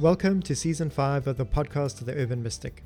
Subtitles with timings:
[0.00, 2.82] Welcome to season 5 of the podcast of the Urban Mystic.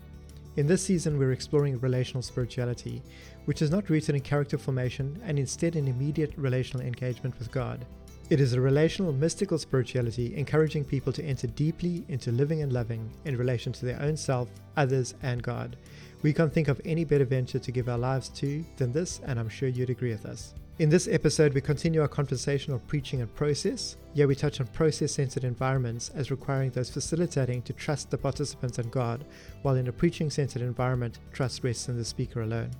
[0.56, 3.04] In this season, we're exploring relational spirituality,
[3.44, 7.87] which is not rooted in character formation and instead in immediate relational engagement with God.
[8.31, 13.08] It is a relational, mystical spirituality encouraging people to enter deeply into living and loving
[13.26, 15.76] in relation to their own self, others, and God.
[16.23, 19.38] We can't think of any better venture to give our lives to than this, and
[19.38, 20.54] I'm sure you'd agree with us.
[20.80, 23.96] In this episode, we continue our conversation of preaching and process.
[24.12, 28.79] Here we touch on process centered environments as requiring those facilitating to trust the participants
[28.79, 29.24] and God,
[29.62, 32.73] while in a preaching centered environment, trust rests in the speaker alone.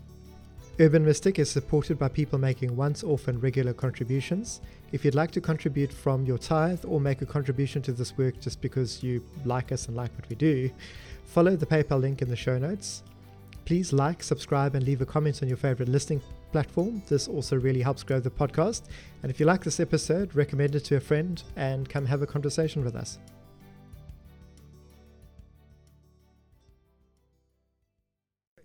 [0.81, 4.61] Urban Mystic is supported by people making once off and regular contributions.
[4.91, 8.41] If you'd like to contribute from your tithe or make a contribution to this work
[8.41, 10.69] just because you like us and like what we do,
[11.27, 13.05] follow the PayPal link in the show notes.
[13.67, 16.21] Please like, subscribe, and leave a comment on your favorite listening
[16.55, 17.03] platform.
[17.09, 18.83] This also really helps grow the podcast.
[19.25, 22.29] And if you like this episode, recommend it to a friend and come have a
[22.29, 23.19] conversation with us.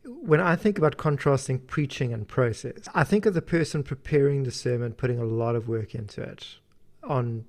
[0.06, 4.52] When I think about contrasting preaching and process, I think of the person preparing the
[4.52, 6.46] sermon, putting a lot of work into it
[7.04, 7.46] on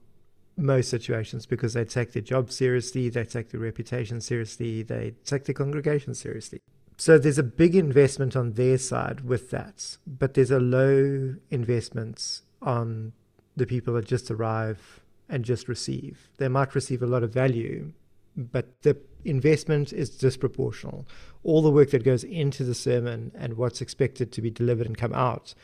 [0.56, 5.44] most situations because they take their job seriously, they take their reputation seriously, they take
[5.44, 6.62] their congregation seriously.
[7.00, 12.42] So there's a big investment on their side with that, but there's a low investment
[12.60, 13.14] on
[13.56, 16.28] the people that just arrive and just receive.
[16.36, 17.94] They might receive a lot of value,
[18.36, 21.06] but the investment is disproportional.
[21.42, 24.98] All the work that goes into the sermon and what's expected to be delivered and
[24.98, 25.54] come out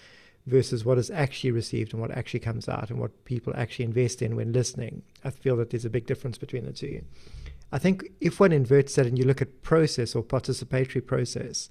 [0.47, 4.23] versus what is actually received and what actually comes out and what people actually invest
[4.23, 5.03] in when listening.
[5.23, 7.03] I feel that there's a big difference between the two.
[7.77, 11.69] I think if one inverts that and you look at process or participatory process,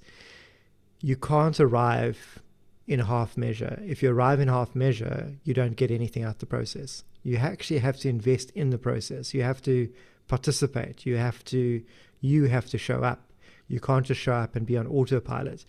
[1.00, 2.40] you can't arrive
[2.86, 3.82] in half measure.
[3.84, 7.02] If you arrive in half measure, you don't get anything out the process.
[7.24, 9.34] You actually have to invest in the process.
[9.34, 9.92] You have to
[10.28, 11.06] participate.
[11.06, 11.82] You have to
[12.20, 13.32] you have to show up.
[13.66, 15.64] You can't just show up and be on autopilot.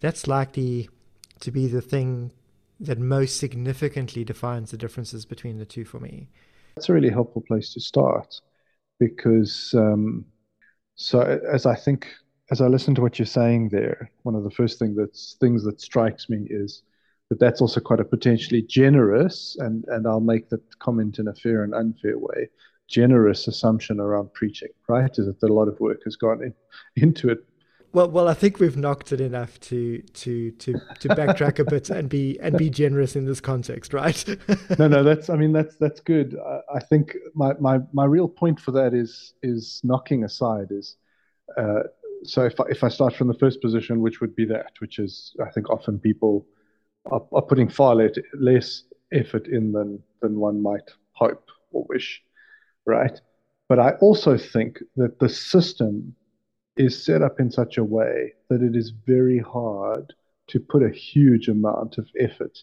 [0.00, 0.90] That's likely
[1.40, 2.32] to be the thing
[2.80, 6.28] that most significantly defines the differences between the two for me.
[6.74, 8.42] That's a really helpful place to start
[9.00, 10.24] because um,
[10.94, 11.20] so
[11.52, 12.06] as I think
[12.52, 15.64] as I listen to what you're saying there, one of the first thing that's things
[15.64, 16.82] that strikes me is
[17.30, 21.34] that that's also quite a potentially generous and and I'll make that comment in a
[21.34, 22.50] fair and unfair way
[22.90, 25.10] generous assumption around preaching, right?
[25.16, 26.54] Is that a lot of work has gone in,
[27.02, 27.38] into it
[27.92, 31.90] well, well, I think we've knocked it enough to to to to backtrack a bit
[31.90, 34.24] and be and be generous in this context, right?
[34.78, 35.28] no, no, that's.
[35.28, 36.36] I mean, that's that's good.
[36.38, 40.96] I, I, think my, my my real point for that is is knocking aside is.
[41.56, 41.80] Uh,
[42.22, 44.98] so if I, if I start from the first position, which would be that, which
[44.98, 46.46] is I think often people
[47.10, 47.96] are, are putting far
[48.34, 52.22] less effort in than than one might hope or wish,
[52.86, 53.20] right?
[53.68, 56.14] But I also think that the system
[56.76, 60.14] is set up in such a way that it is very hard
[60.48, 62.58] to put a huge amount of effort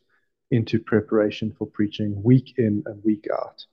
[0.52, 3.66] into preparation for preaching week in and week out.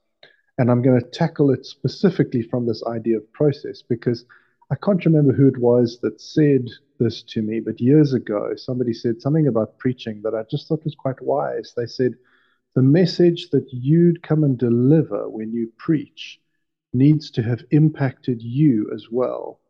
[0.59, 4.25] And I'm going to tackle it specifically from this idea of process because
[4.71, 6.69] I can't remember who it was that said
[6.99, 10.85] this to me, but years ago, somebody said something about preaching that I just thought
[10.85, 11.75] was quite wise.
[11.77, 12.15] They said,
[12.75, 16.41] The message that you'd come and deliver when you preach
[16.93, 19.61] needs to have impacted you as well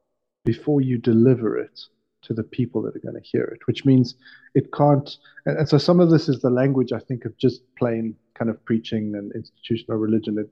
[0.45, 1.81] before you deliver it
[2.23, 4.15] to the people that are going to hear it, which means
[4.55, 5.17] it can't.
[5.47, 8.51] And, and, so some of this is the language, I think, of just plain kind
[8.51, 10.39] of preaching and institutional religion.
[10.39, 10.51] It,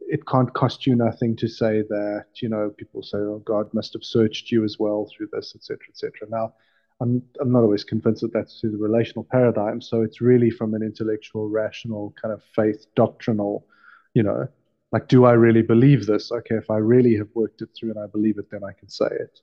[0.00, 3.92] it can't cost you nothing to say that, you know, people say, oh, God must
[3.92, 6.28] have searched you as well through this, etc., etc.
[6.28, 6.54] Now,
[7.00, 9.80] I'm, I'm not always convinced that that's through the relational paradigm.
[9.80, 13.66] So it's really from an intellectual, rational, kind of faith, doctrinal,
[14.14, 14.48] you know,
[14.92, 16.30] like, do I really believe this?
[16.30, 18.88] Okay, if I really have worked it through and I believe it, then I can
[18.88, 19.40] say it.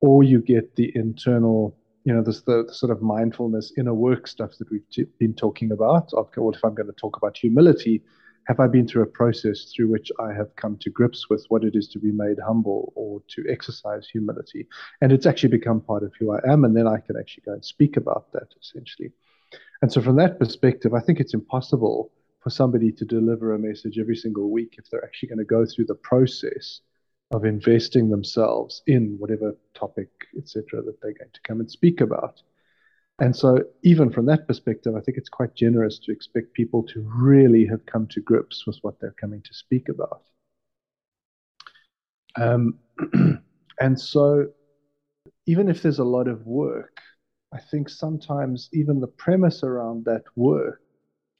[0.00, 4.26] Or you get the internal, you know, this the, the sort of mindfulness inner work
[4.26, 6.12] stuff that we've t- been talking about.
[6.12, 8.02] Okay, well, if I'm going to talk about humility,
[8.46, 11.64] have I been through a process through which I have come to grips with what
[11.64, 14.66] it is to be made humble or to exercise humility?
[15.00, 16.64] And it's actually become part of who I am.
[16.64, 19.12] And then I can actually go and speak about that essentially.
[19.82, 22.10] And so, from that perspective, I think it's impossible
[22.40, 25.66] for somebody to deliver a message every single week if they're actually going to go
[25.66, 26.80] through the process
[27.30, 32.42] of investing themselves in whatever topic, etc., that they're going to come and speak about.
[33.20, 37.06] And so, even from that perspective, I think it's quite generous to expect people to
[37.14, 40.22] really have come to grips with what they're coming to speak about.
[42.36, 42.78] Um,
[43.80, 44.46] and so,
[45.46, 46.98] even if there's a lot of work,
[47.52, 50.80] I think sometimes even the premise around that work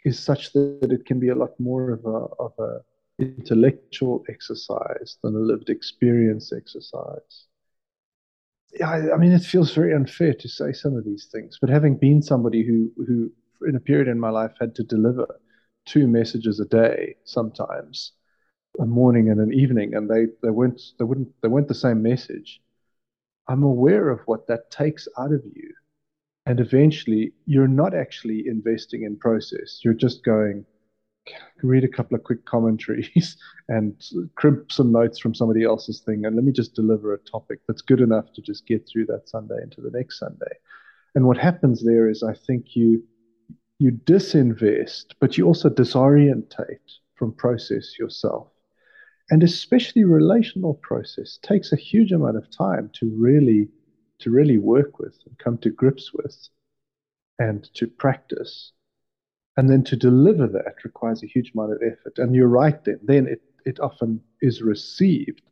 [0.04, 2.80] is such that it can be a lot more of a of a
[3.18, 7.46] intellectual exercise than a lived experience exercise.
[8.72, 11.70] Yeah, I, I mean, it feels very unfair to say some of these things, but
[11.70, 13.32] having been somebody who, who
[13.66, 15.40] in a period in my life had to deliver
[15.86, 18.12] two messages a day sometimes,
[18.78, 22.02] a morning and an evening, and they, they weren't they wouldn't they weren't the same
[22.02, 22.60] message.
[23.48, 25.74] I'm aware of what that takes out of you.
[26.50, 29.78] And eventually you're not actually investing in process.
[29.84, 30.66] You're just going,
[31.62, 33.36] read a couple of quick commentaries
[33.68, 33.94] and
[34.34, 37.82] crimp some notes from somebody else's thing and let me just deliver a topic that's
[37.82, 40.56] good enough to just get through that Sunday into the next Sunday.
[41.14, 43.04] And what happens there is I think you
[43.78, 48.48] you disinvest, but you also disorientate from process yourself.
[49.30, 53.68] And especially relational process takes a huge amount of time to really
[54.20, 56.48] to really work with and come to grips with
[57.38, 58.72] and to practice.
[59.56, 62.18] And then to deliver that requires a huge amount of effort.
[62.18, 65.42] And you're right then, then it, it often is received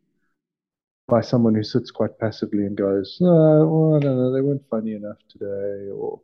[1.07, 5.17] by someone who sits quite passively and goes, oh, don't know, they weren't funny enough
[5.27, 6.21] today, or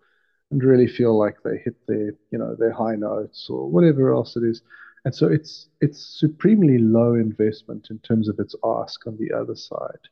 [0.52, 4.36] and really feel like they hit their, you know, their high notes or whatever else
[4.36, 4.62] it is.
[5.04, 9.56] And so it's it's supremely low investment in terms of its ask on the other
[9.56, 10.10] side.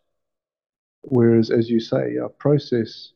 [1.03, 3.11] Whereas, as you say, our process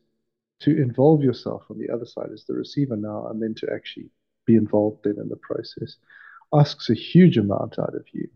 [0.60, 4.10] to involve yourself on the other side as the receiver now, and then to actually
[4.46, 5.98] be involved then in the process,
[6.54, 8.30] asks a huge amount out of you.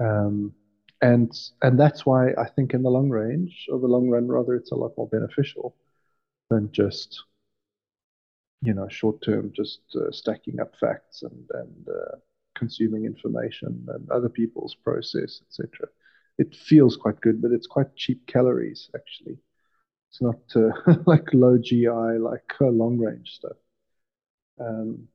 [0.00, 0.52] Um,
[1.00, 1.32] and
[1.62, 4.72] and that's why I think in the long range or the long run, rather, it's
[4.72, 5.76] a lot more beneficial
[6.50, 7.22] than just
[8.62, 12.16] you know short term, just uh, stacking up facts and and uh,
[12.56, 15.88] consuming information and other people's process, etc
[16.38, 19.38] it feels quite good, but it's quite cheap calories actually.
[20.10, 23.56] It's not uh, like low GI, like uh, long range stuff.
[24.60, 25.08] Um,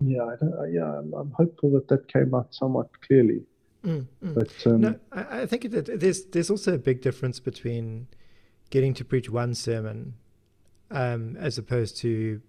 [0.00, 3.42] yeah, I don't, uh, yeah, I'm, I'm, hopeful that that came out somewhat clearly.
[3.84, 4.34] Mm, mm.
[4.34, 8.06] But um, no, I, I think that there's there's also a big difference between
[8.70, 10.14] getting to preach one sermon
[10.90, 12.40] um, as opposed to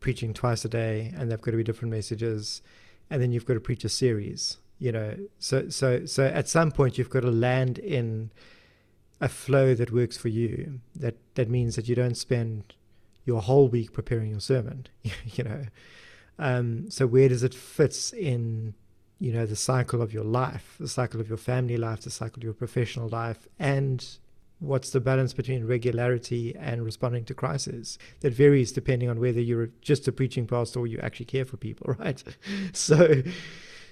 [0.00, 2.62] preaching twice a day, and they've got to be different messages,
[3.08, 6.72] and then you've got to preach a series you know so so so at some
[6.72, 8.32] point you've got to land in
[9.20, 10.80] a flow that works for you.
[10.96, 12.74] That that means that you don't spend
[13.24, 15.64] your whole week preparing your sermon you know.
[16.38, 18.74] Um, so where does it fit in
[19.18, 22.40] you know the cycle of your life the cycle of your family life the cycle
[22.40, 24.16] of your professional life and
[24.60, 27.98] what's the balance between regularity and responding to crisis?
[28.20, 31.56] That varies depending on whether you're just a preaching pastor or you actually care for
[31.56, 32.22] people right?
[32.72, 33.22] So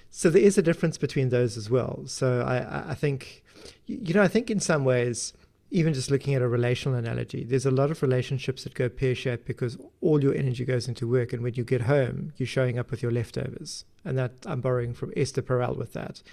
[0.09, 2.03] so there is a difference between those as well.
[2.05, 3.43] So I, I think,
[3.85, 5.33] you know, I think in some ways,
[5.71, 9.13] even just looking at a relational analogy, there's a lot of relationships that go pear
[9.13, 11.31] shaped because all your energy goes into work.
[11.31, 13.85] And when you get home, you're showing up with your leftovers.
[14.03, 16.23] And that I'm borrowing from Esther Perel with that.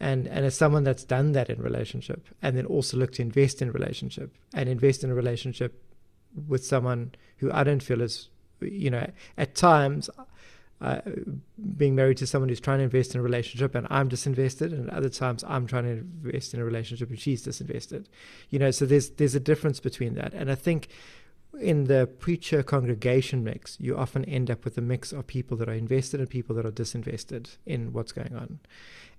[0.00, 3.62] And, and as someone that's done that in relationship and then also look to invest
[3.62, 5.84] in relationship and invest in a relationship
[6.48, 8.28] with someone who I don't feel is,
[8.60, 10.10] you know, at times
[10.80, 11.00] uh,
[11.76, 14.88] being married to someone who's trying to invest in a relationship and I'm disinvested, and
[14.90, 15.90] other times I'm trying to
[16.28, 18.06] invest in a relationship and she's disinvested.
[18.48, 20.88] You know, so there's there's a difference between that, and I think
[21.58, 25.68] in the preacher congregation mix, you often end up with a mix of people that
[25.68, 28.60] are invested and people that are disinvested in what's going on.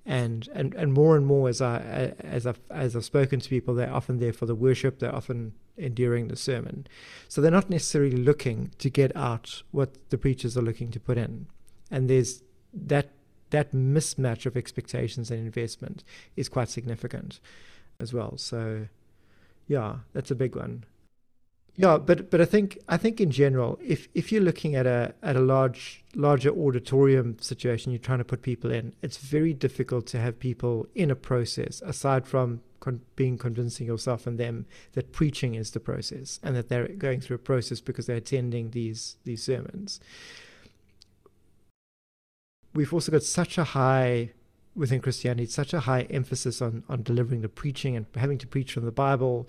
[0.05, 3.75] And and, and more and more as I as I've as I've spoken to people,
[3.75, 5.00] they're often there for the worship.
[5.00, 6.88] They're often enduring the sermon,
[7.27, 11.17] so they're not necessarily looking to get out what the preachers are looking to put
[11.17, 11.46] in.
[11.91, 12.41] And there's
[12.74, 13.10] that
[13.51, 16.03] that mismatch of expectations and investment
[16.36, 17.39] is quite significant
[18.00, 18.38] as well.
[18.38, 18.88] So
[19.67, 20.86] yeah, that's a big one.
[21.78, 25.13] Yeah, but but I think I think in general, if if you're looking at a
[25.24, 28.94] at a large larger auditorium situation, you're trying to put people in.
[29.01, 34.28] It's very difficult to have people in a process aside from con- being convincing yourself
[34.28, 38.06] and them that preaching is the process and that they're going through a process because
[38.06, 40.01] they're attending these these sermons.
[42.74, 44.32] We've also got such a high
[44.75, 48.74] within Christianity, such a high emphasis on on delivering the preaching and having to preach
[48.74, 49.48] from the Bible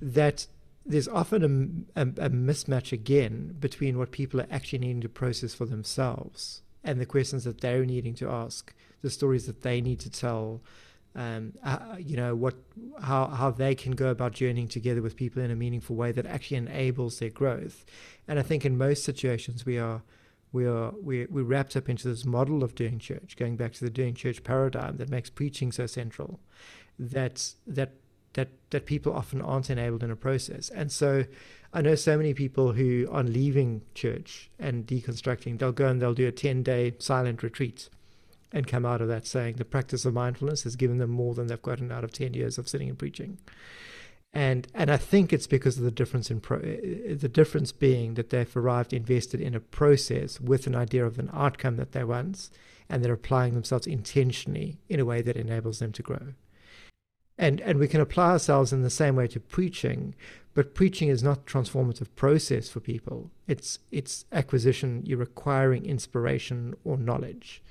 [0.00, 0.46] that
[0.84, 5.54] there's often a, a, a, mismatch again between what people are actually needing to process
[5.54, 10.00] for themselves and the questions that they're needing to ask, the stories that they need
[10.00, 10.62] to tell,
[11.14, 12.54] um, uh, you know, what,
[13.02, 16.26] how, how they can go about journeying together with people in a meaningful way that
[16.26, 17.84] actually enables their growth.
[18.26, 20.02] And I think in most situations we are,
[20.52, 23.84] we are, we we're wrapped up into this model of doing church, going back to
[23.84, 26.40] the doing church paradigm that makes preaching so central,
[26.98, 27.92] that that
[28.34, 30.68] that that people often aren't enabled in a process.
[30.70, 31.24] And so
[31.72, 36.14] I know so many people who on leaving church and deconstructing, they'll go and they'll
[36.14, 37.88] do a 10 day silent retreat
[38.52, 41.46] and come out of that saying the practice of mindfulness has given them more than
[41.46, 43.38] they've gotten out of 10 years of sitting and preaching.
[44.32, 48.30] And and I think it's because of the difference in pro, the difference being that
[48.30, 52.48] they've arrived invested in a process with an idea of an outcome that they want,
[52.88, 56.34] and they're applying themselves intentionally in a way that enables them to grow.
[57.40, 60.14] And and we can apply ourselves in the same way to preaching,
[60.54, 63.30] but preaching is not transformative process for people.
[63.48, 65.02] It's it's acquisition.
[65.06, 67.62] You're acquiring inspiration or knowledge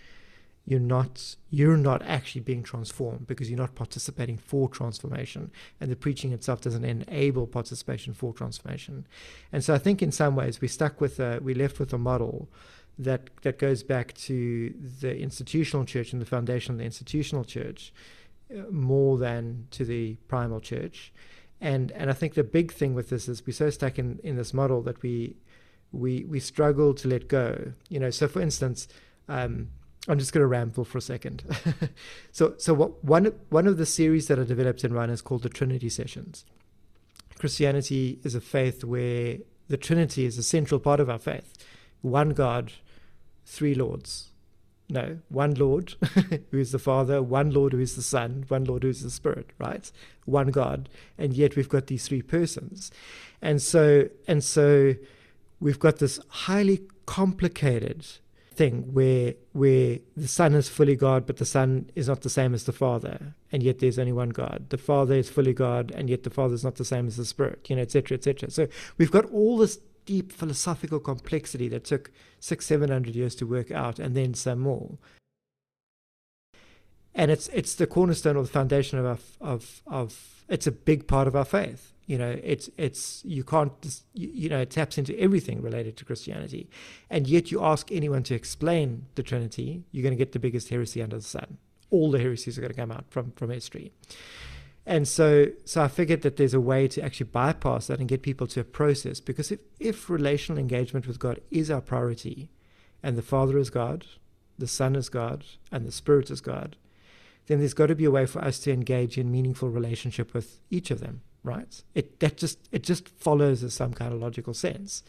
[0.69, 5.95] you're not you're not actually being transformed because you're not participating for transformation and the
[5.95, 9.07] preaching itself doesn't enable participation for transformation
[9.51, 11.97] and so i think in some ways we stuck with a, we left with a
[11.97, 12.47] model
[12.99, 14.71] that that goes back to
[15.01, 17.91] the institutional church and the foundation of the institutional church
[18.71, 21.13] more than to the primal church
[21.61, 24.35] and and i think the big thing with this is we're so stuck in in
[24.35, 25.35] this model that we
[25.91, 28.87] we we struggle to let go you know so for instance
[29.27, 29.69] um,
[30.07, 31.43] I'm just going to ramble for a second.
[32.31, 35.43] so, so what, one one of the series that I developed and run is called
[35.43, 36.45] the Trinity Sessions.
[37.37, 39.37] Christianity is a faith where
[39.67, 41.53] the Trinity is a central part of our faith.
[42.01, 42.73] One God,
[43.45, 44.28] three lords.
[44.89, 45.93] No, one Lord
[46.51, 49.11] who is the Father, one Lord who is the Son, one Lord who is the
[49.11, 49.91] Spirit, right?
[50.25, 50.89] One God.
[51.17, 52.91] And yet we've got these three persons.
[53.41, 54.95] And so and so
[55.59, 58.05] we've got this highly complicated
[58.59, 62.53] thing where where the Son is fully God, but the Son is not the same
[62.53, 64.65] as the Father, and yet there's only one God.
[64.69, 67.25] The Father is fully God, and yet the Father is not the same as the
[67.25, 68.51] Spirit, you know, etc., etc.
[68.51, 68.67] So
[68.97, 69.79] we've got all this
[70.09, 74.59] deep philosophical complexity that took six, seven hundred years to work out, and then some
[74.59, 74.97] more.
[77.13, 81.07] And it's it's the cornerstone or the foundation of our, of of it's a big
[81.07, 81.93] part of our faith.
[82.07, 86.71] You know it's it's you can't you, know it taps into everything related to christianity.
[87.07, 90.69] And yet you ask anyone to explain the trinity you're going to get the biggest
[90.69, 91.59] heresy under the sun.
[91.91, 93.91] All the heresies are going to come out from from history
[94.89, 98.23] and so so i figured that there's a way to actually bypass that and get
[98.23, 102.49] people to a process because if if relational engagement with god is our priority
[103.03, 104.05] and the father is god
[104.57, 106.75] the son is god and the spirit is god
[107.45, 110.59] then there's got to be a way for us to engage in meaningful relationship with
[110.69, 111.81] each of them right?
[111.95, 115.03] It that just it just follows as some kind of logical sense.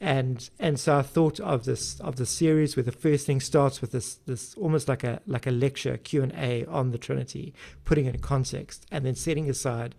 [0.00, 3.80] And and so I thought of this of the series where the first thing starts
[3.80, 7.54] with this this almost like a like a lecture Q and A on the Trinity,
[7.84, 9.94] putting it in context, and then setting aside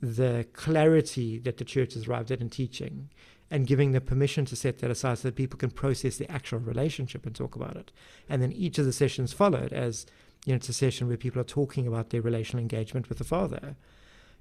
[0.00, 3.08] the clarity that the church has arrived at in teaching
[3.50, 6.58] and giving the permission to set that aside so that people can process the actual
[6.58, 7.92] relationship and talk about it.
[8.28, 10.06] And then each of the sessions followed as
[10.44, 13.24] you know, it's a session where people are talking about their relational engagement with the
[13.24, 13.76] Father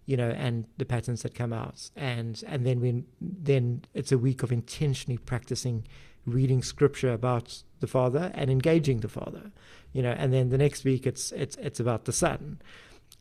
[0.05, 1.89] you know, and the patterns that come out.
[1.95, 5.85] And and then when then it's a week of intentionally practicing
[6.25, 9.51] reading scripture about the Father and engaging the Father,
[9.91, 12.59] you know, and then the next week it's it's it's about the Son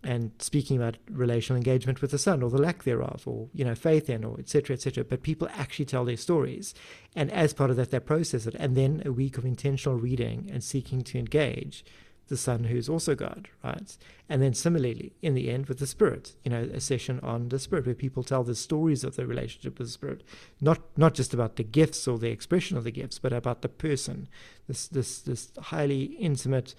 [0.05, 3.75] and speaking about relational engagement with the Son or the lack thereof, or you know,
[3.75, 4.75] faith in, or etc.
[4.75, 5.05] etc.
[5.05, 6.75] But people actually tell their stories,
[7.15, 10.51] and as part of that, they process it, and then a week of intentional reading
[10.53, 11.85] and seeking to engage
[12.33, 13.95] the Son who's also God, right?
[14.27, 17.59] And then similarly, in the end, with the Spirit, you know, a session on the
[17.59, 20.23] Spirit where people tell the stories of their relationship with the Spirit,
[20.59, 23.69] not not just about the gifts or the expression of the gifts, but about the
[23.69, 24.29] person,
[24.67, 26.75] this this this highly intimate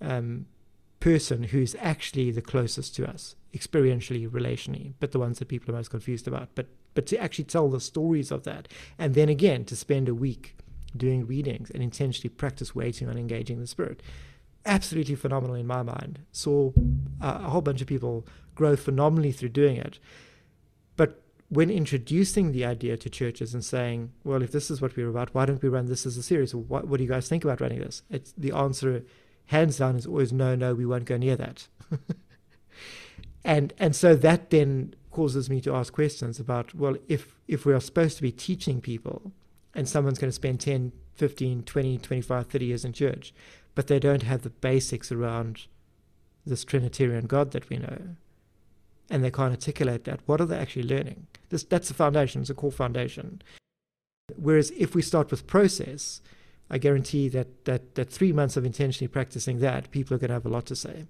[0.00, 0.46] um,
[1.00, 5.78] person who's actually the closest to us, experientially, relationally, but the ones that people are
[5.78, 6.50] most confused about.
[6.54, 8.68] But but to actually tell the stories of that,
[9.00, 10.54] and then again to spend a week
[10.96, 14.00] doing readings and intentionally practice waiting on engaging the Spirit
[14.66, 16.20] absolutely phenomenal in my mind.
[16.32, 16.72] Saw
[17.20, 19.98] a whole bunch of people grow phenomenally through doing it.
[20.96, 25.08] But when introducing the idea to churches and saying, well, if this is what we're
[25.08, 26.54] about, why don't we run this as a series?
[26.54, 28.02] What, what do you guys think about running this?
[28.10, 29.04] It's, the answer,
[29.46, 31.68] hands down, is always no, no, we won't go near that.
[33.44, 37.72] and and so that then causes me to ask questions about, well, if, if we
[37.72, 39.32] are supposed to be teaching people
[39.74, 43.32] and someone's going to spend 10, 15, 20, 25, 30 years in church,
[43.76, 45.66] but they don't have the basics around
[46.44, 48.16] this Trinitarian God that we know.
[49.08, 50.20] And they can't articulate that.
[50.26, 51.28] What are they actually learning?
[51.50, 53.42] This, that's the foundation, it's a core foundation.
[54.34, 56.20] Whereas if we start with process,
[56.68, 60.34] I guarantee that, that, that three months of intentionally practicing that, people are going to
[60.34, 61.06] have a lot to say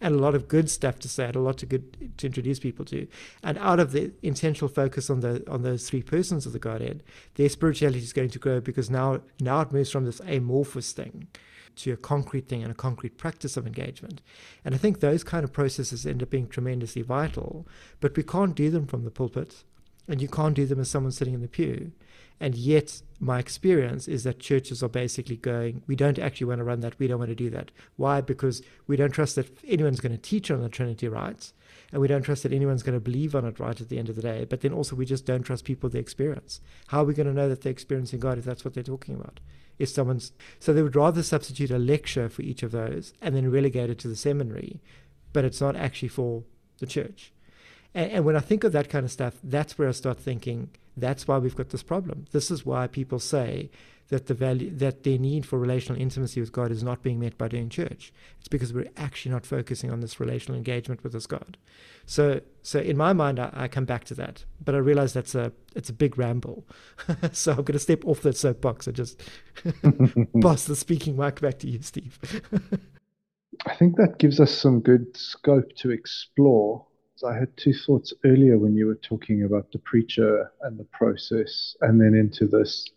[0.00, 2.58] and a lot of good stuff to say, and a lot to good to introduce
[2.58, 3.06] people to.
[3.42, 7.02] And out of the intentional focus on the on those three persons of the Godhead,
[7.34, 11.28] their spirituality is going to grow because now now it moves from this amorphous thing
[11.76, 14.20] to a concrete thing and a concrete practice of engagement.
[14.64, 17.66] And I think those kind of processes end up being tremendously vital,
[18.00, 19.64] but we can't do them from the pulpit,
[20.08, 21.92] and you can't do them as someone sitting in the pew.
[22.42, 26.64] And yet, my experience is that churches are basically going, we don't actually want to
[26.64, 26.98] run that.
[26.98, 27.70] We don't want to do that.
[27.94, 28.20] Why?
[28.20, 31.52] Because we don't trust that anyone's going to teach on the Trinity right.
[31.92, 34.08] And we don't trust that anyone's going to believe on it right at the end
[34.08, 34.44] of the day.
[34.44, 36.60] But then also, we just don't trust people, their experience.
[36.88, 39.14] How are we going to know that they're experiencing God if that's what they're talking
[39.14, 39.38] about?
[39.78, 40.32] If someone's.
[40.58, 44.00] So they would rather substitute a lecture for each of those and then relegate it
[44.00, 44.80] to the seminary,
[45.32, 46.42] but it's not actually for
[46.80, 47.32] the church.
[47.94, 50.70] And, and when I think of that kind of stuff, that's where I start thinking
[50.96, 52.26] that's why we've got this problem.
[52.32, 53.70] This is why people say
[54.08, 57.38] that the value that their need for relational intimacy with God is not being met
[57.38, 58.12] by doing church.
[58.38, 61.56] It's because we're actually not focusing on this relational engagement with this God.
[62.04, 64.44] So so in my mind I, I come back to that.
[64.62, 66.66] But I realize that's a it's a big ramble.
[67.32, 69.18] so I'm gonna step off that soapbox and just
[70.42, 72.18] pass the speaking mic back to you, Steve.
[73.64, 76.86] I think that gives us some good scope to explore
[77.24, 81.76] I had two thoughts earlier when you were talking about the preacher and the process,
[81.80, 82.88] and then into this,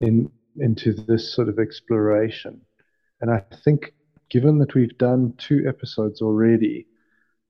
[0.00, 2.60] in into this sort of exploration.
[3.20, 3.92] And I think,
[4.30, 6.86] given that we've done two episodes already,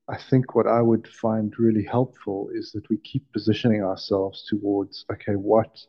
[0.07, 5.05] I think what I would find really helpful is that we keep positioning ourselves towards,
[5.11, 5.79] okay, what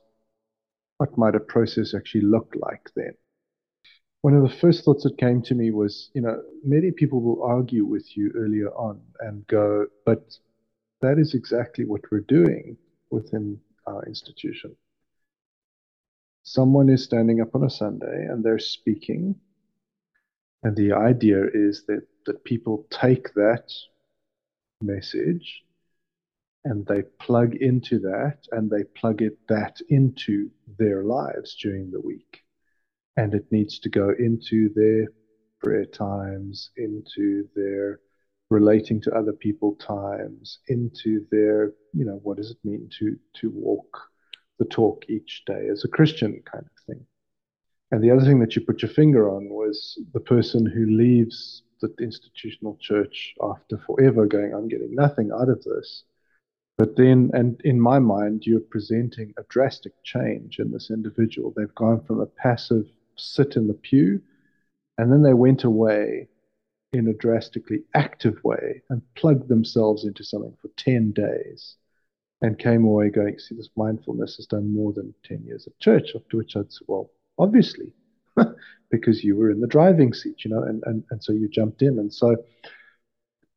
[0.99, 3.14] what might a process actually look like then?
[4.23, 7.43] One of the first thoughts that came to me was, you know, many people will
[7.43, 10.33] argue with you earlier on and go, but
[11.00, 12.76] that is exactly what we're doing
[13.11, 14.76] within our institution.
[16.45, 19.35] Someone is standing up on a Sunday and they're speaking.
[20.62, 23.73] And the idea is that, that people take that
[24.81, 25.64] message
[26.64, 30.49] and they plug into that and they plug it that into
[30.79, 32.42] their lives during the week
[33.16, 35.09] and it needs to go into their
[35.62, 38.00] prayer times, into their
[38.50, 43.50] relating to other people times, into their, you know, what does it mean to to
[43.50, 43.99] walk
[44.59, 47.04] the talk each day as a Christian kind of thing.
[47.91, 51.63] And the other thing that you put your finger on was the person who leaves
[51.80, 56.04] the institutional church after forever going, I'm getting nothing out of this.
[56.78, 61.52] But then, and in my mind, you're presenting a drastic change in this individual.
[61.54, 64.21] They've gone from a passive sit in the pew.
[64.99, 66.29] And then they went away
[66.93, 71.77] in a drastically active way and plugged themselves into something for 10 days
[72.43, 76.11] and came away going, see, this mindfulness has done more than 10 years at church.
[76.15, 77.93] After which I'd say, well, obviously,
[78.91, 81.83] because you were in the driving seat, you know, and, and, and so you jumped
[81.83, 81.99] in.
[81.99, 82.37] And so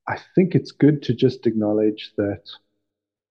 [0.08, 2.44] I think it's good to just acknowledge that,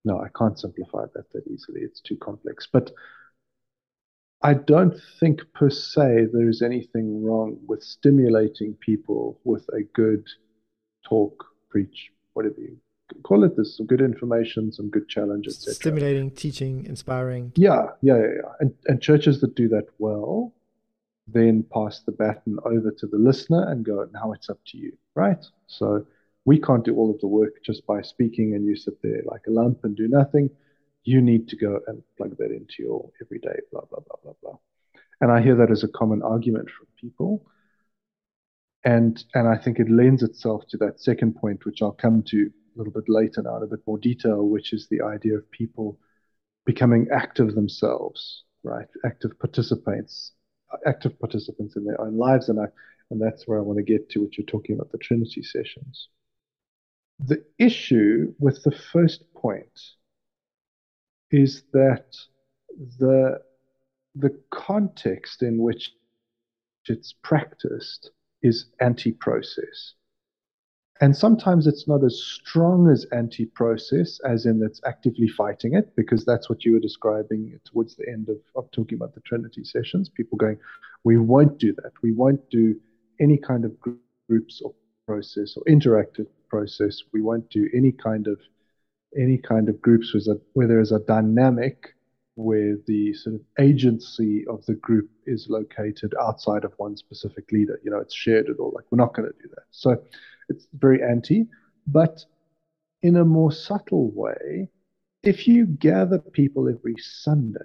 [0.04, 1.80] no, I can't simplify that that easily.
[1.80, 2.68] It's too complex.
[2.70, 2.90] But
[4.44, 10.26] I don't think per se there is anything wrong with stimulating people with a good
[11.02, 12.76] talk, preach, whatever you
[13.22, 13.56] call it.
[13.56, 15.66] There's some good information, some good challenges.
[15.76, 17.52] Stimulating, teaching, inspiring.
[17.56, 18.52] Yeah, yeah, yeah, yeah.
[18.60, 20.52] And, and churches that do that well
[21.26, 24.92] then pass the baton over to the listener and go, now it's up to you,
[25.14, 25.42] right?
[25.66, 26.06] So
[26.44, 29.46] we can't do all of the work just by speaking and you sit there like
[29.46, 30.50] a lump and do nothing
[31.04, 34.58] you need to go and plug that into your everyday blah blah blah blah blah.
[35.20, 37.46] And i hear that as a common argument from people.
[38.84, 42.50] And and i think it lends itself to that second point which i'll come to
[42.74, 45.50] a little bit later now in a bit more detail which is the idea of
[45.50, 45.98] people
[46.66, 48.88] becoming active themselves right?
[49.04, 50.32] Active participants
[50.86, 52.48] active participants in their own lives.
[52.48, 52.66] And i
[53.10, 56.08] and that's where i want to get to what you're talking about the trinity sessions.
[57.20, 59.80] The issue with the first point
[61.34, 62.14] is that
[63.00, 63.40] the
[64.14, 65.90] the context in which
[66.86, 68.10] it's practiced
[68.42, 69.94] is anti-process.
[71.00, 75.96] And sometimes it's not as strong as anti process, as in it's actively fighting it,
[75.96, 79.64] because that's what you were describing towards the end of, of talking about the Trinity
[79.64, 80.08] sessions.
[80.08, 80.58] People going,
[81.02, 81.92] we won't do that.
[82.00, 82.76] We won't do
[83.18, 84.72] any kind of groups or
[85.08, 87.02] process or interactive process.
[87.12, 88.38] We won't do any kind of
[89.18, 91.94] any kind of groups a, where there is a dynamic
[92.36, 97.80] where the sort of agency of the group is located outside of one specific leader.
[97.84, 98.72] You know, it's shared at all.
[98.74, 99.64] Like we're not going to do that.
[99.70, 99.96] So
[100.48, 101.46] it's very anti,
[101.86, 102.24] but
[103.02, 104.68] in a more subtle way,
[105.22, 107.60] if you gather people every Sunday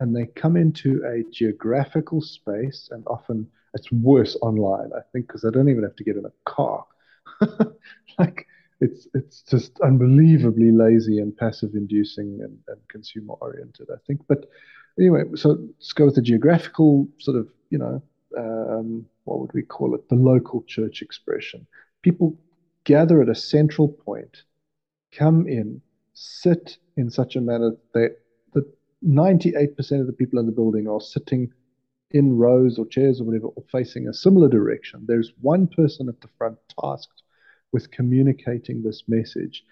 [0.00, 5.42] and they come into a geographical space, and often it's worse online, I think, because
[5.42, 6.86] they don't even have to get in a car.
[8.18, 8.46] like
[8.80, 14.22] it's it's just unbelievably lazy and passive inducing and, and consumer oriented, I think.
[14.26, 14.46] But
[14.98, 18.02] anyway, so let's go with the geographical sort of, you know,
[18.36, 20.08] um, what would we call it?
[20.08, 21.66] The local church expression.
[22.02, 22.38] People
[22.84, 24.44] gather at a central point,
[25.12, 25.82] come in,
[26.14, 28.16] sit in such a manner that,
[28.54, 28.64] that
[29.06, 31.52] 98% of the people in the building are sitting
[32.12, 35.04] in rows or chairs or whatever, or facing a similar direction.
[35.06, 37.22] There's one person at the front tasked
[37.72, 39.64] with communicating this message.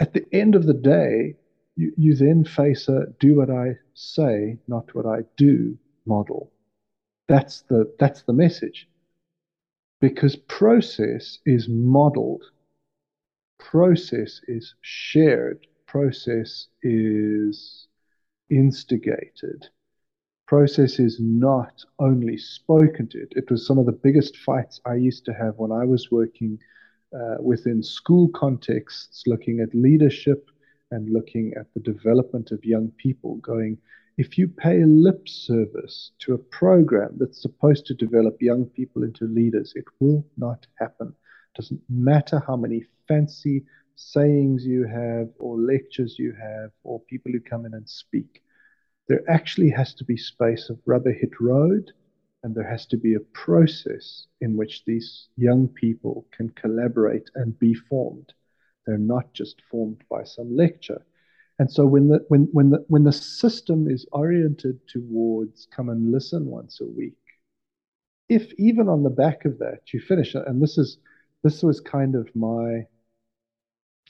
[0.00, 1.36] At the end of the day,
[1.76, 6.52] you, you then face a do what I say, not what I do model.
[7.28, 8.88] That's the that's the message.
[10.00, 12.42] Because process is modeled,
[13.60, 17.86] process is shared, process is
[18.50, 19.68] instigated.
[20.52, 23.26] Process is not only spoken to.
[23.30, 26.58] It was some of the biggest fights I used to have when I was working
[27.18, 30.50] uh, within school contexts, looking at leadership
[30.90, 33.78] and looking at the development of young people, going,
[34.18, 39.24] if you pay lip service to a program that's supposed to develop young people into
[39.24, 41.08] leaders, it will not happen.
[41.08, 43.64] It doesn't matter how many fancy
[43.96, 48.42] sayings you have, or lectures you have, or people who come in and speak.
[49.08, 51.92] There actually has to be space of rubber hit road,
[52.42, 57.58] and there has to be a process in which these young people can collaborate and
[57.58, 58.32] be formed.
[58.86, 61.04] They're not just formed by some lecture.
[61.58, 66.10] And so when the when when the when the system is oriented towards come and
[66.10, 67.18] listen once a week,
[68.28, 70.98] if even on the back of that you finish it, and this is
[71.42, 72.86] this was kind of my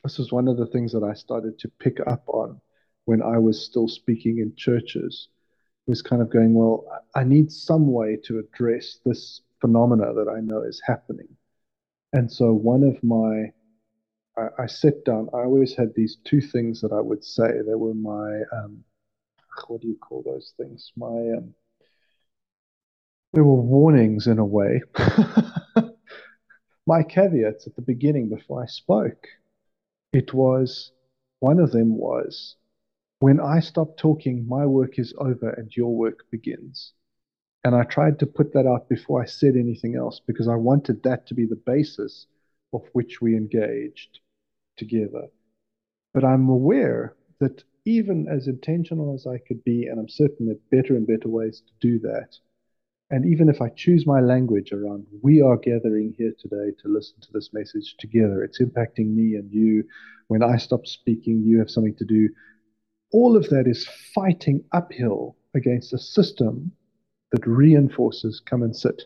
[0.05, 2.61] this was one of the things that I started to pick up on
[3.05, 5.29] when I was still speaking in churches
[5.87, 6.85] was kind of going, well,
[7.15, 11.29] I need some way to address this phenomena that I know is happening.
[12.13, 13.53] And so one of my
[14.59, 15.29] I, sat down.
[15.35, 17.49] I always had these two things that I would say.
[17.67, 18.83] They were my um,
[19.67, 20.91] what do you call those things?
[20.97, 21.55] My um,
[23.35, 24.81] they were warnings in a way.
[26.87, 29.27] my caveats at the beginning before I spoke.
[30.13, 30.93] It was
[31.41, 32.57] one of them was
[33.23, 36.93] when I stop talking, my work is over and your work begins.
[37.63, 41.05] And I tried to put that out before I said anything else because I wanted
[41.05, 42.27] that to be the basis
[42.73, 44.19] of which we engaged
[44.77, 45.29] together.
[46.13, 50.57] But I'm aware that even as intentional as I could be, and I'm certain there
[50.57, 52.35] are better and better ways to do that,
[53.13, 57.21] and even if I choose my language around, we are gathering here today to listen
[57.21, 59.85] to this message together, it's impacting me and you.
[60.29, 62.31] When I stop speaking, you have something to do.
[63.13, 66.73] All of that is fighting uphill against a system
[67.31, 69.03] that reinforces come and sit.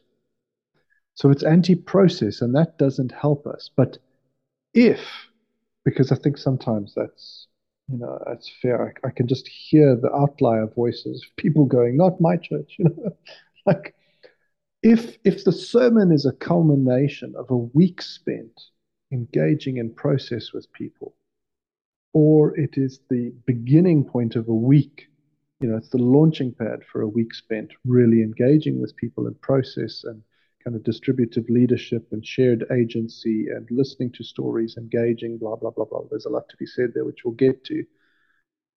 [1.14, 3.70] So it's anti process, and that doesn't help us.
[3.74, 3.98] But
[4.74, 5.00] if
[5.84, 7.46] because I think sometimes that's
[7.88, 8.94] you know that's fair.
[9.04, 12.84] I, I, can just hear the outlier voices of people going, "Not my church," you
[12.84, 13.16] know,
[13.66, 13.94] like
[14.82, 18.60] if if the sermon is a culmination of a week spent
[19.12, 21.14] engaging in process with people,
[22.16, 25.06] or it is the beginning point of a week,
[25.60, 29.34] you know, it's the launching pad for a week spent really engaging with people in
[29.34, 30.22] process and
[30.64, 35.84] kind of distributive leadership and shared agency and listening to stories, engaging, blah, blah, blah,
[35.84, 36.00] blah.
[36.08, 37.84] There's a lot to be said there, which we'll get to.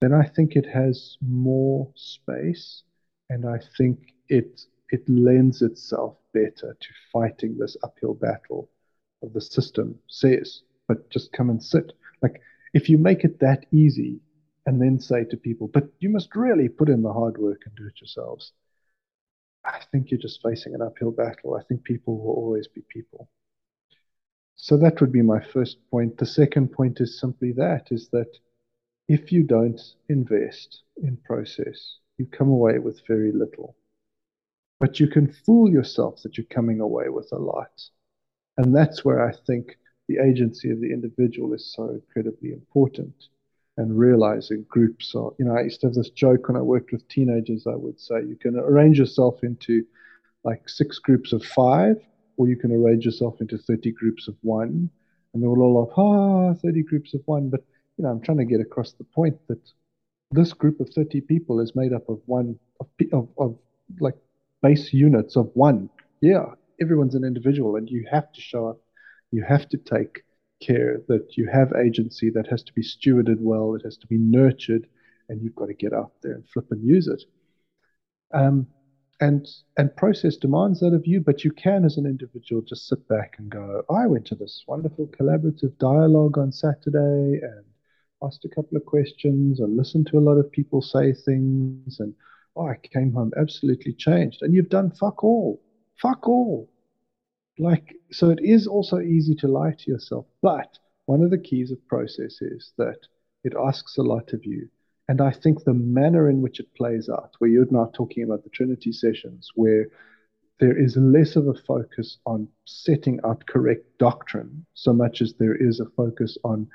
[0.02, 2.82] Then I think it has more space
[3.30, 8.68] and I think it it lends itself better to fighting this uphill battle
[9.22, 11.94] of the system says, but just come and sit.
[12.20, 14.20] Like if you make it that easy
[14.66, 17.74] and then say to people, but you must really put in the hard work and
[17.76, 18.52] do it yourselves,
[19.64, 21.54] I think you're just facing an uphill battle.
[21.54, 23.28] I think people will always be people.
[24.56, 26.18] So that would be my first point.
[26.18, 28.38] The second point is simply that is that
[29.08, 33.74] if you don't invest in process, you come away with very little.
[34.78, 37.72] But you can fool yourself that you're coming away with a lot.
[38.56, 39.78] And that's where I think
[40.10, 43.14] the agency of the individual is so incredibly important
[43.76, 46.90] and realizing groups are, you know, I used to have this joke when I worked
[46.90, 47.66] with teenagers.
[47.66, 49.84] I would say you can arrange yourself into
[50.42, 51.96] like six groups of five,
[52.36, 54.90] or you can arrange yourself into 30 groups of one.
[55.32, 57.48] And they were all like, ah, 30 groups of one.
[57.48, 57.62] But,
[57.96, 59.60] you know, I'm trying to get across the point that
[60.32, 63.58] this group of 30 people is made up of one, of, of, of
[64.00, 64.16] like
[64.60, 65.88] base units of one.
[66.20, 66.46] Yeah,
[66.80, 68.80] everyone's an individual, and you have to show up.
[69.30, 70.22] You have to take
[70.60, 74.18] care, that you have agency that has to be stewarded well, it has to be
[74.18, 74.86] nurtured,
[75.28, 77.22] and you've got to get out there and flip and use it.
[78.32, 78.66] Um,
[79.20, 83.06] and and process demands that of you, but you can, as an individual, just sit
[83.08, 87.64] back and go, I went to this wonderful collaborative dialogue on Saturday and
[88.22, 92.14] asked a couple of questions and listened to a lot of people say things and
[92.56, 94.42] oh, I came home absolutely changed.
[94.42, 95.60] And you've done fuck all.
[96.00, 96.68] Fuck all.
[97.60, 100.24] Like, so it is also easy to lie to yourself.
[100.40, 103.06] But one of the keys of process is that
[103.44, 104.70] it asks a lot of you.
[105.08, 108.44] And I think the manner in which it plays out, where you're now talking about
[108.44, 109.88] the Trinity sessions, where
[110.58, 115.56] there is less of a focus on setting out correct doctrine so much as there
[115.56, 116.66] is a focus on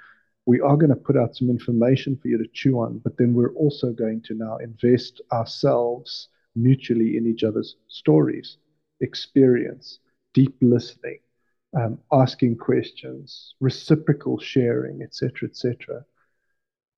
[0.45, 3.33] we are going to put out some information for you to chew on, but then
[3.33, 8.57] we're also going to now invest ourselves mutually in each other's stories,
[9.01, 9.97] experience,
[10.35, 11.17] deep listening,
[11.75, 16.05] um, asking questions, reciprocal sharing, etc., etc.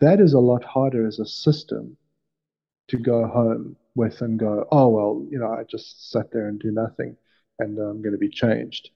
[0.02, 1.96] That is a lot harder as a system
[2.90, 6.60] to go home with and go, oh, well, you know, I just sat there and
[6.60, 7.16] do nothing
[7.60, 8.90] and I'm going to be changed.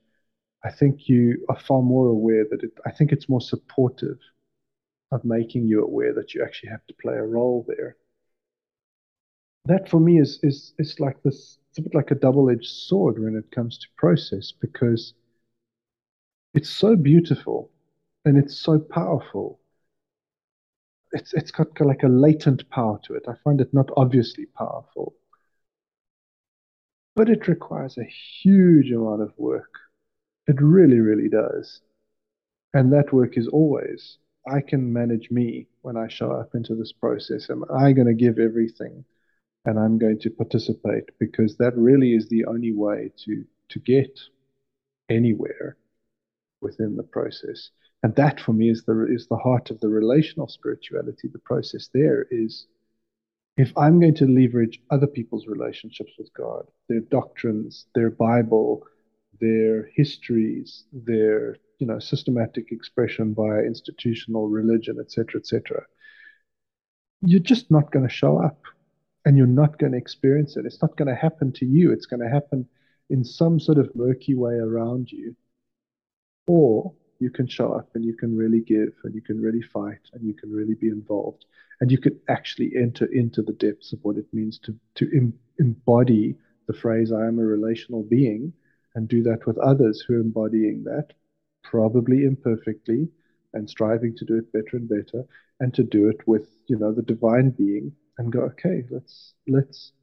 [0.64, 4.20] I think you are far more aware that it, I think it's more supportive
[5.12, 7.98] of making you aware that you actually have to play a role there.
[9.66, 11.58] That for me is is is like this.
[11.72, 15.14] It's a bit like a double-edged sword when it comes to process because
[16.54, 17.72] it's so beautiful
[18.26, 19.58] and it's so powerful.
[21.14, 23.24] It's it's got like a latent power to it.
[23.26, 25.16] I find it not obviously powerful,
[27.16, 29.74] but it requires a huge amount of work.
[30.48, 31.82] It really, really does.
[32.74, 36.92] And that work is always I can manage me when I show up into this
[36.92, 37.50] process.
[37.50, 39.06] Am I going to give everything
[39.66, 44.20] and I'm going to participate because that really is the only way to to get
[45.10, 45.78] anywhere
[46.62, 47.70] within the process.
[48.04, 51.28] And that for me is the is the heart of the relational spirituality.
[51.28, 52.68] The process there is
[53.58, 58.84] if I'm going to leverage other people's relationships with God, their doctrines, their Bible,
[59.40, 65.84] their histories, their you know systematic expression via institutional religion, etc., etc.
[67.24, 68.64] You're just not going to show up,
[69.26, 70.66] and you're not going to experience it.
[70.66, 71.92] It's not going to happen to you.
[71.92, 72.68] It's going to happen
[73.10, 75.36] in some sort of murky way around you,
[76.48, 80.00] or you can show up and you can really give and you can really fight
[80.14, 81.46] and you can really be involved
[81.80, 85.34] and you can actually enter into the depths of what it means to to em-
[85.60, 86.36] embody
[86.68, 88.54] the phrase I am a relational being
[88.96, 91.14] and do that with others who are embodying that,
[91.64, 93.10] probably imperfectly,
[93.54, 95.24] and striving to do it better and better,
[95.60, 99.94] and to do it with you know the divine being, and go, okay, let's let's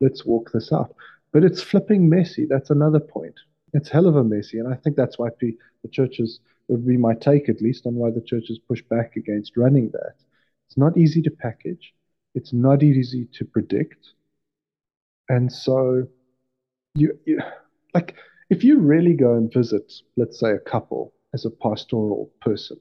[0.00, 0.94] let's walk this out.
[1.32, 2.44] But it's flipping messy.
[2.44, 3.38] That's another point.
[3.72, 7.14] It's hell of a messy, and I think that's why the churches would be my
[7.14, 10.14] take at least on why the churches push back against running that.
[10.66, 11.94] It's not easy to package.
[12.34, 14.14] It's not easy to predict,
[15.28, 16.08] and so
[16.96, 17.38] you, you
[17.94, 18.16] like
[18.50, 22.78] if you really go and visit, let's say, a couple as a pastoral person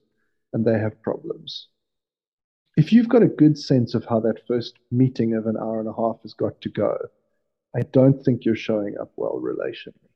[0.53, 1.67] and they have problems,
[2.79, 5.89] if you've got a good sense of how that first meeting of an hour and
[5.89, 6.97] a half has got to go,
[7.75, 10.07] I don't think you're showing up well relationally.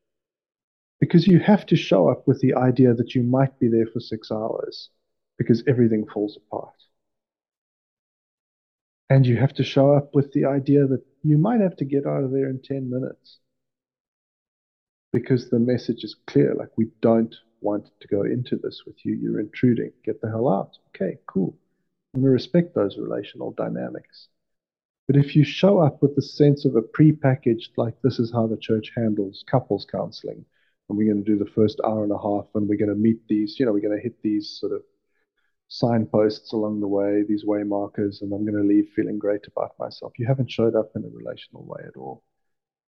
[1.01, 3.99] Because you have to show up with the idea that you might be there for
[3.99, 4.89] six hours
[5.37, 6.73] because everything falls apart.
[9.09, 12.05] And you have to show up with the idea that you might have to get
[12.05, 13.39] out of there in 10 minutes
[15.11, 16.55] because the message is clear.
[16.55, 19.15] Like, we don't want to go into this with you.
[19.15, 19.91] You're intruding.
[20.05, 20.77] Get the hell out.
[20.95, 21.57] Okay, cool.
[22.13, 24.27] And we respect those relational dynamics.
[25.07, 28.47] But if you show up with the sense of a pre-packaged, like this is how
[28.47, 30.45] the church handles couples counseling,
[30.89, 32.95] and we're going to do the first hour and a half, and we're going to
[32.95, 34.83] meet these, you know, we're going to hit these sort of
[35.67, 39.73] signposts along the way, these way markers, and I'm going to leave feeling great about
[39.79, 40.13] myself.
[40.17, 42.23] You haven't showed up in a relational way at all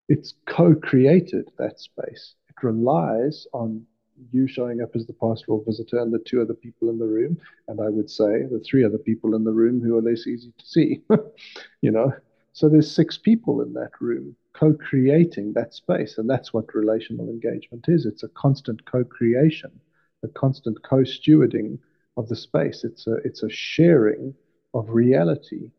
[0.07, 2.35] it's co-created that space.
[2.49, 3.85] It relies on
[4.31, 7.37] you showing up as the pastoral visitor and the two other people in the room,
[7.67, 10.53] and I would say the three other people in the room who are less easy
[10.57, 11.01] to see.
[11.81, 12.13] you know,
[12.53, 17.85] so there's six people in that room co-creating that space, and that's what relational engagement
[17.87, 18.05] is.
[18.05, 19.71] It's a constant co-creation,
[20.23, 21.77] a constant co-stewarding
[22.17, 22.83] of the space.
[22.83, 24.33] It's a it's a sharing
[24.73, 25.71] of reality.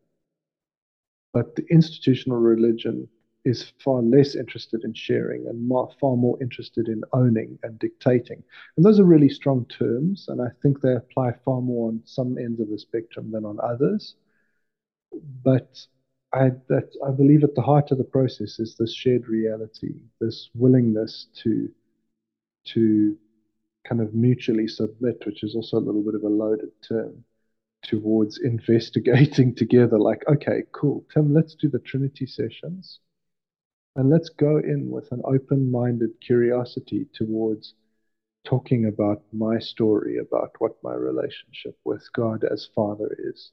[1.33, 3.09] But the institutional religion
[3.47, 8.43] is far less interested in sharing and more, far more interested in owning and dictating.
[8.75, 12.37] And those are really strong terms, and I think they apply far more on some
[12.37, 14.15] ends of the spectrum than on others.
[15.43, 15.79] But
[16.33, 20.49] I, that, I believe at the heart of the process is this shared reality, this
[20.53, 21.69] willingness to,
[22.73, 23.17] to
[23.87, 27.23] kind of mutually submit, which is also a little bit of a loaded term,
[27.81, 29.97] towards investigating together.
[29.97, 32.99] Like, okay, cool, Tim, let's do the Trinity sessions
[33.97, 37.75] and let's go in with an open minded curiosity towards
[38.45, 43.51] talking about my story, about what my relationship with God as Father is.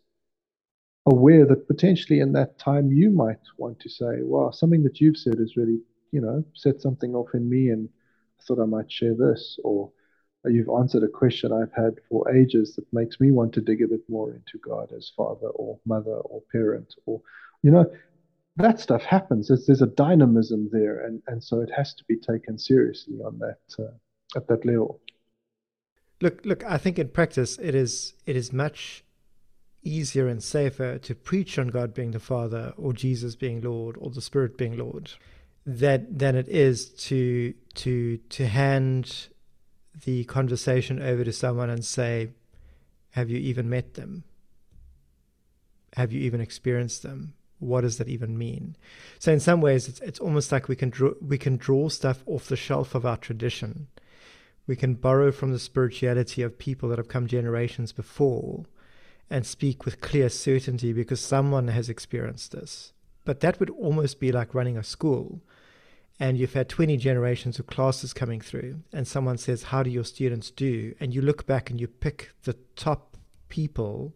[1.06, 5.16] aware that potentially in that time you might want to say, "Wow, something that you've
[5.18, 5.80] said has really,
[6.12, 7.88] you know, set something off in me, and
[8.38, 9.92] I thought I might share this," or
[10.46, 13.82] uh, you've answered a question I've had for ages that makes me want to dig
[13.82, 17.20] a bit more into God as father or mother or parent, or
[17.62, 17.90] you know,
[18.56, 19.48] that stuff happens.
[19.48, 23.38] There's, there's a dynamism there, and and so it has to be taken seriously on
[23.38, 23.92] that uh,
[24.36, 25.00] at that level.
[26.20, 26.64] Look, look.
[26.64, 29.04] I think in practice, it is it is much
[29.82, 34.10] easier and safer to preach on God being the Father, or Jesus being Lord, or
[34.10, 35.12] the Spirit being Lord,
[35.66, 39.28] that than it is to to to hand
[40.04, 42.30] the conversation over to someone and say,
[43.10, 44.22] "Have you even met them?
[45.94, 47.34] Have you even experienced them?
[47.58, 48.76] What does that even mean?
[49.18, 52.22] So in some ways, it's it's almost like we can draw we can draw stuff
[52.26, 53.88] off the shelf of our tradition.
[54.66, 58.64] We can borrow from the spirituality of people that have come generations before,
[59.30, 62.92] and speak with clear certainty because someone has experienced this.
[63.24, 65.42] But that would almost be like running a school,
[66.18, 70.04] and you've had 20 generations of classes coming through, and someone says, "How do your
[70.04, 73.16] students do?" And you look back and you pick the top
[73.48, 74.14] people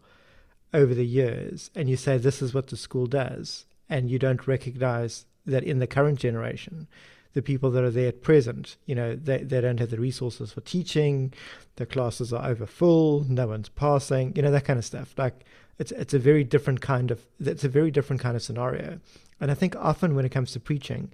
[0.75, 4.47] over the years and you say this is what the school does and you don't
[4.47, 6.87] recognize that in the current generation
[7.33, 10.53] the people that are there at present you know they, they don't have the resources
[10.53, 11.33] for teaching
[11.77, 15.15] the classes are over full no one's passing you know that kind of stuff.
[15.17, 15.45] Like
[15.79, 18.99] it's it's a very different kind of it's a very different kind of scenario.
[19.41, 21.13] And i think often when it comes to preaching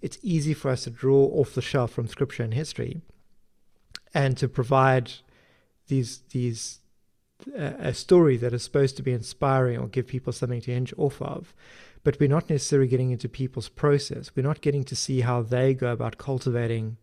[0.00, 3.00] it's easy for us to draw off the shelf from scripture and history
[4.14, 5.12] and to provide
[5.88, 6.80] these these
[7.54, 11.20] a story that is supposed to be inspiring or give people something to hinge off
[11.20, 11.54] of,
[12.02, 14.30] but we're not necessarily getting into people's process.
[14.34, 16.96] We're not getting to see how they go about cultivating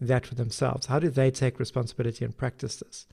[0.00, 0.86] that for themselves.
[0.86, 3.06] How do they take responsibility and practice this?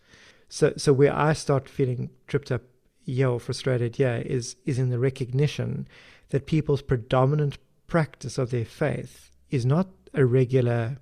[0.50, 2.62] So, so where I start feeling tripped up,
[3.04, 5.88] yeah, or frustrated, yeah, is is in the recognition
[6.30, 10.98] that people's predominant practice of their faith is not a regular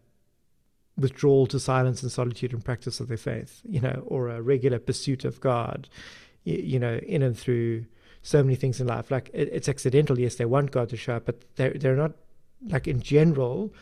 [0.97, 4.79] withdrawal to silence and solitude and practice of their faith, you know, or a regular
[4.79, 5.89] pursuit of God,
[6.43, 7.86] you, know, in and through
[8.21, 9.10] so many things in life.
[9.10, 12.13] Like it, it's accidental, yes, they want God to show up, but they're they're not
[12.67, 13.73] like in general,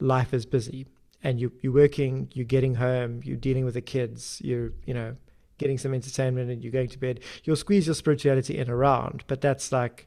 [0.00, 0.86] life is busy.
[1.22, 5.16] And you you're working, you're getting home, you're dealing with the kids, you're, you know,
[5.58, 7.20] getting some entertainment and you're going to bed.
[7.44, 10.06] You'll squeeze your spirituality in around, but that's like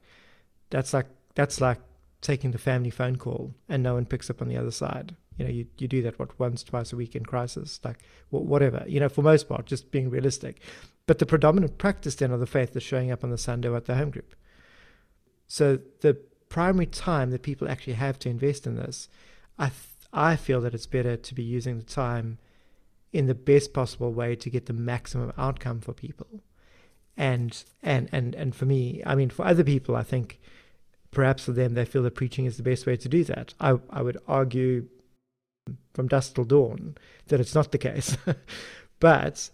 [0.70, 1.80] that's like that's like
[2.22, 5.45] taking the family phone call and no one picks up on the other side you
[5.45, 9.00] know, you, you do that what once, twice a week in crisis, like whatever, you
[9.00, 10.62] know, for most part, just being realistic.
[11.06, 13.86] But the predominant practice then of the faith is showing up on the Sunday at
[13.86, 14.36] the home group.
[15.47, 16.15] So the
[16.50, 19.08] primary time that people actually have to invest in this,
[19.58, 19.80] I th-
[20.13, 22.39] I feel that it's better to be using the time
[23.13, 26.43] in the best possible way to get the maximum outcome for people.
[27.15, 30.39] And and and and for me, I mean, for other people, I think
[31.12, 33.54] perhaps for them they feel that preaching is the best way to do that.
[33.60, 34.88] I I would argue
[35.93, 36.95] from dusk till dawn
[37.27, 38.17] that it's not the case.
[38.99, 39.49] but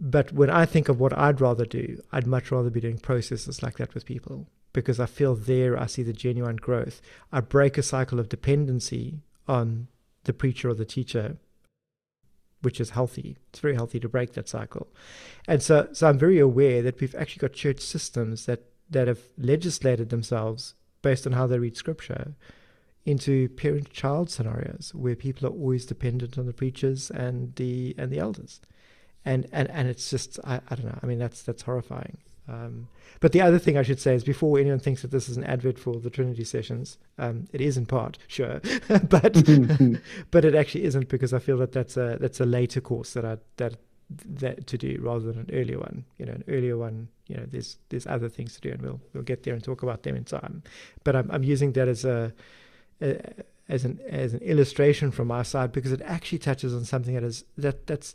[0.00, 3.62] but when I think of what I'd rather do, I'd much rather be doing processes
[3.62, 7.00] like that with people because I feel there I see the genuine growth.
[7.32, 9.88] I break a cycle of dependency on
[10.24, 11.36] the preacher or the teacher,
[12.62, 13.36] which is healthy.
[13.50, 14.88] It's very healthy to break that cycle.
[15.46, 19.20] And so so I'm very aware that we've actually got church systems that, that have
[19.38, 22.34] legislated themselves based on how they read scripture
[23.06, 28.18] into parent-child scenarios where people are always dependent on the preachers and the and the
[28.18, 28.60] elders,
[29.24, 30.98] and and and it's just I, I don't know.
[31.02, 32.18] I mean that's that's horrifying.
[32.46, 32.88] Um,
[33.20, 35.44] but the other thing I should say is before anyone thinks that this is an
[35.44, 38.60] advert for the Trinity sessions, um, it is in part, sure,
[39.08, 39.32] but
[40.30, 43.24] but it actually isn't because I feel that that's a that's a later course that
[43.24, 43.76] I that
[44.10, 46.04] that to do rather than an earlier one.
[46.18, 49.00] You know, an earlier one, you know, there's there's other things to do, and we'll
[49.12, 50.62] we'll get there and talk about them in time.
[51.02, 52.32] But I'm I'm using that as a
[53.68, 57.24] as an as an illustration from our side because it actually touches on something that
[57.24, 58.14] is that that's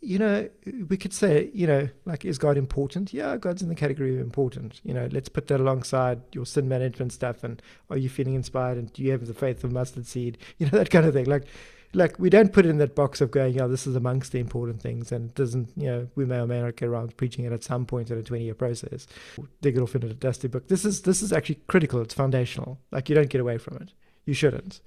[0.00, 0.48] you know
[0.88, 3.12] we could say you know like is God important?
[3.12, 4.80] Yeah, God's in the category of important.
[4.84, 8.78] You know, let's put that alongside your sin management stuff and are you feeling inspired
[8.78, 10.38] and do you have the faith of mustard seed?
[10.58, 11.26] You know that kind of thing.
[11.26, 11.46] Like
[11.94, 14.38] like we don't put it in that box of going, oh, this is amongst the
[14.38, 17.44] important things, and it doesn't, you know, we may or may not get around preaching
[17.44, 19.06] it at some point in a 20-year process,
[19.60, 20.68] dig it off into a dusty book.
[20.68, 22.00] This is this is actually critical.
[22.00, 22.78] It's foundational.
[22.90, 23.92] Like you don't get away from it.
[24.24, 24.80] You shouldn't.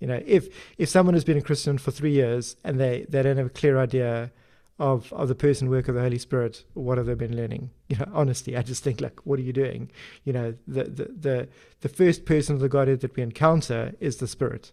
[0.00, 0.48] You know, if
[0.78, 3.50] if someone has been a Christian for three years and they they don't have a
[3.50, 4.32] clear idea
[4.78, 7.70] of of the person work of the Holy Spirit, what have they been learning?
[7.88, 9.90] You know, honestly, I just think like, what are you doing?
[10.24, 11.48] You know, the the the,
[11.82, 14.72] the first person of the Godhead that we encounter is the Spirit.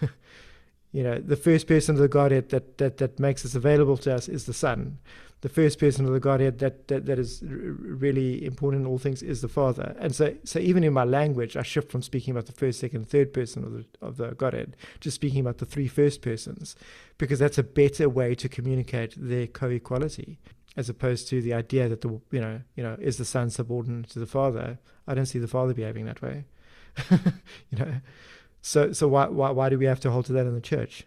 [0.94, 4.14] you know, the first person of the Godhead that, that, that makes this available to
[4.14, 4.98] us is the Son.
[5.40, 9.20] the first person of the Godhead that, that, that is really important in all things
[9.20, 9.96] is the Father.
[9.98, 13.08] And so, so even in my language, I shift from speaking about the first, second,
[13.08, 16.76] third person of the, of the Godhead to speaking about the three first persons,
[17.18, 20.38] because that's a better way to communicate their co-equality,
[20.76, 24.10] as opposed to the idea that the you know you know is the Son subordinate
[24.10, 24.78] to the Father.
[25.08, 26.44] I don't see the Father behaving that way.
[27.10, 27.94] you know,
[28.64, 31.04] so so why why why do we have to hold to that in the church?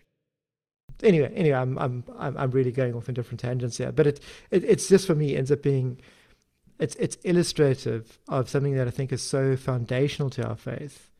[1.03, 4.20] anyway, anyway, I'm I'm I'm really going off in different tangents here, but it,
[4.51, 5.99] it it's just for me ends up being
[6.80, 11.12] it's it's illustrative of something that I think is so foundational to our faith,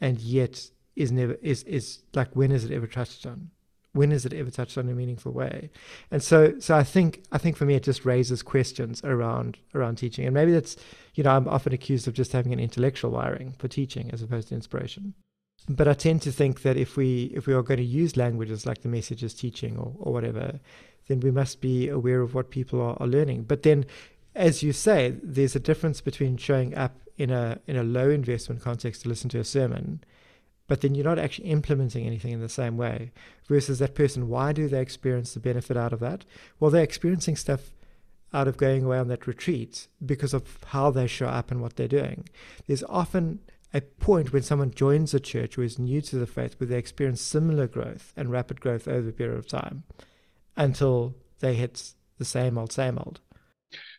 [0.00, 3.50] and yet is never is is like when is it ever touched on?
[3.92, 5.70] When is it ever touched on in a meaningful way?
[6.10, 9.96] And so so I think I think for me it just raises questions around around
[9.96, 10.76] teaching, and maybe that's
[11.14, 14.48] you know I'm often accused of just having an intellectual wiring for teaching as opposed
[14.48, 15.14] to inspiration
[15.68, 18.66] but I tend to think that if we if we are going to use languages
[18.66, 20.60] like the messages teaching or, or whatever,
[21.08, 23.44] then we must be aware of what people are, are learning.
[23.44, 23.86] But then,
[24.34, 28.62] as you say, there's a difference between showing up in a in a low investment
[28.62, 30.04] context to listen to a sermon,
[30.66, 33.12] but then you're not actually implementing anything in the same way.
[33.48, 36.24] Versus that person, why do they experience the benefit out of that?
[36.60, 37.72] Well, they're experiencing stuff
[38.34, 41.76] out of going away on that retreat because of how they show up and what
[41.76, 42.28] they're doing.
[42.66, 43.38] There's often
[43.74, 46.78] a point when someone joins a church who is new to the faith where they
[46.78, 49.82] experience similar growth and rapid growth over a period of time
[50.56, 53.20] until they hit the same old, same old.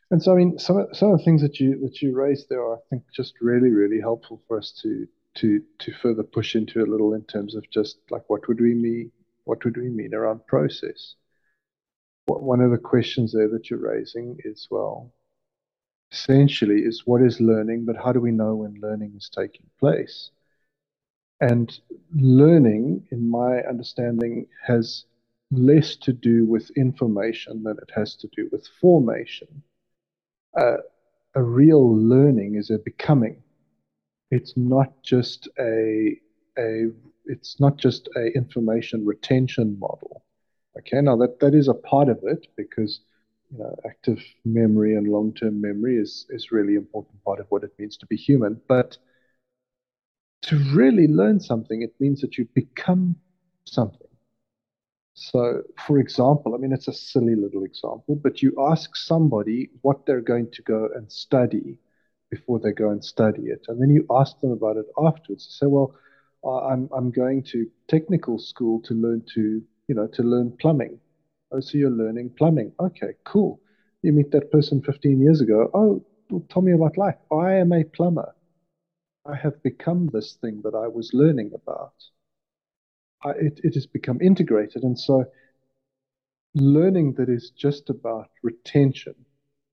[0.10, 2.48] And so, I mean, some of, some of the things that you that you raised
[2.48, 6.56] there are, I think, just really, really helpful for us to to to further push
[6.56, 9.12] into a little in terms of just like what would we mean,
[9.44, 11.16] what would we mean around process.
[12.28, 15.12] One of the questions there that you're raising is, well,
[16.12, 20.32] essentially is what is learning, but how do we know when learning is taking place?
[21.42, 21.78] And
[22.14, 25.06] learning, in my understanding, has
[25.52, 29.64] less to do with information than it has to do with formation.
[30.58, 30.78] Uh,
[31.36, 33.44] a real learning is a becoming.
[34.32, 36.18] It's not just a
[36.58, 36.92] a
[37.26, 40.24] it's not just a information retention model.
[40.78, 43.02] Okay, now that that is a part of it because
[43.52, 47.74] you know, active memory and long-term memory is is really important part of what it
[47.80, 48.62] means to be human.
[48.68, 48.98] But
[50.44, 53.16] to really learn something, it means that you become
[53.66, 54.08] something.
[55.16, 60.06] So, for example, I mean, it's a silly little example, but you ask somebody what
[60.06, 61.80] they're going to go and study
[62.30, 65.48] before they go and study it, and then you ask them about it afterwards.
[65.48, 65.96] You say, well,
[66.46, 71.00] I'm I'm going to technical school to learn to you know to learn plumbing
[71.56, 72.74] Oh, so you're learning plumbing.
[72.80, 73.62] Okay, cool.
[74.02, 75.72] You meet that person 15 years ago.
[75.74, 77.16] Oh, well, tell me about life.
[77.32, 78.36] I am a plumber.
[79.26, 81.94] I have become this thing that I was learning about.
[83.24, 84.84] I, it, it has become integrated.
[84.84, 85.26] And so
[86.56, 89.16] learning that is just about retention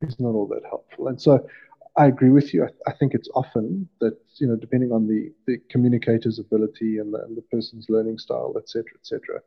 [0.02, 1.08] is not all that helpful.
[1.08, 1.48] And so
[1.96, 2.64] I agree with you.
[2.64, 7.12] I, I, think it's often that, you know, depending on the, the communicator's ability and
[7.12, 9.40] the, and the person's learning style, et cetera, et cetera,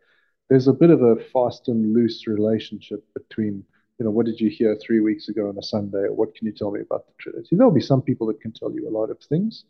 [0.49, 3.63] there's a bit of a fast and loose relationship between,
[3.97, 6.45] you know, what did you hear three weeks ago on a Sunday, or what can
[6.45, 7.55] you tell me about the Trinity?
[7.55, 9.65] There'll be some people that can tell you a lot of things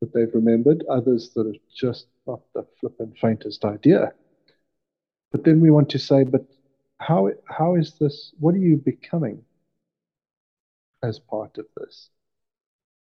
[0.00, 4.12] that they've remembered, others that are just not the flippant faintest idea.
[5.32, 6.46] But then we want to say, but
[6.98, 8.32] how how is this?
[8.38, 9.42] What are you becoming
[11.02, 12.10] as part of this?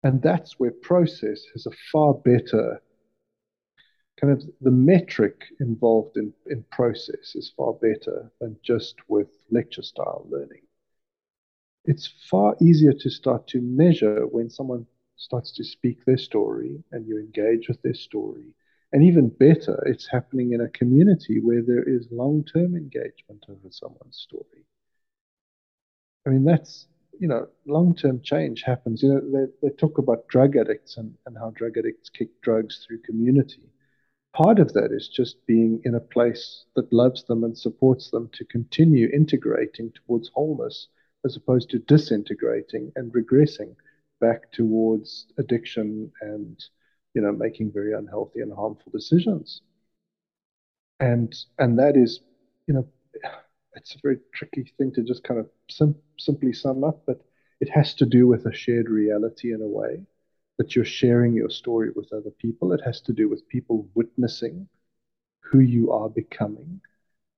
[0.02, 2.80] And that's where process has a far better
[4.20, 9.82] kind of the metric involved in, in process is far better than just with lecture
[9.82, 10.62] style learning.
[11.84, 14.86] It's far easier to start to measure when someone
[15.16, 18.54] starts to speak their story and you engage with their story.
[18.92, 23.70] And even better, it's happening in a community where there is long term engagement over
[23.70, 24.64] someone's story.
[26.26, 26.86] I mean, that's,
[27.20, 29.02] you know, long term change happens.
[29.02, 32.84] You know, they, they talk about drug addicts and, and how drug addicts kick drugs
[32.86, 33.68] through community
[34.34, 38.28] part of that is just being in a place that loves them and supports them
[38.34, 40.88] to continue integrating towards wholeness
[41.24, 43.74] as opposed to disintegrating and regressing
[44.20, 46.64] back towards addiction and
[47.14, 49.62] you know making very unhealthy and harmful decisions.
[51.00, 52.20] And and that is
[52.66, 52.88] you know
[53.74, 57.20] it's a very tricky thing to just kind of sim- simply sum up but
[57.60, 60.02] it has to do with a shared reality in a way
[60.58, 62.72] that you're sharing your story with other people.
[62.72, 64.68] It has to do with people witnessing
[65.40, 66.80] who you are becoming.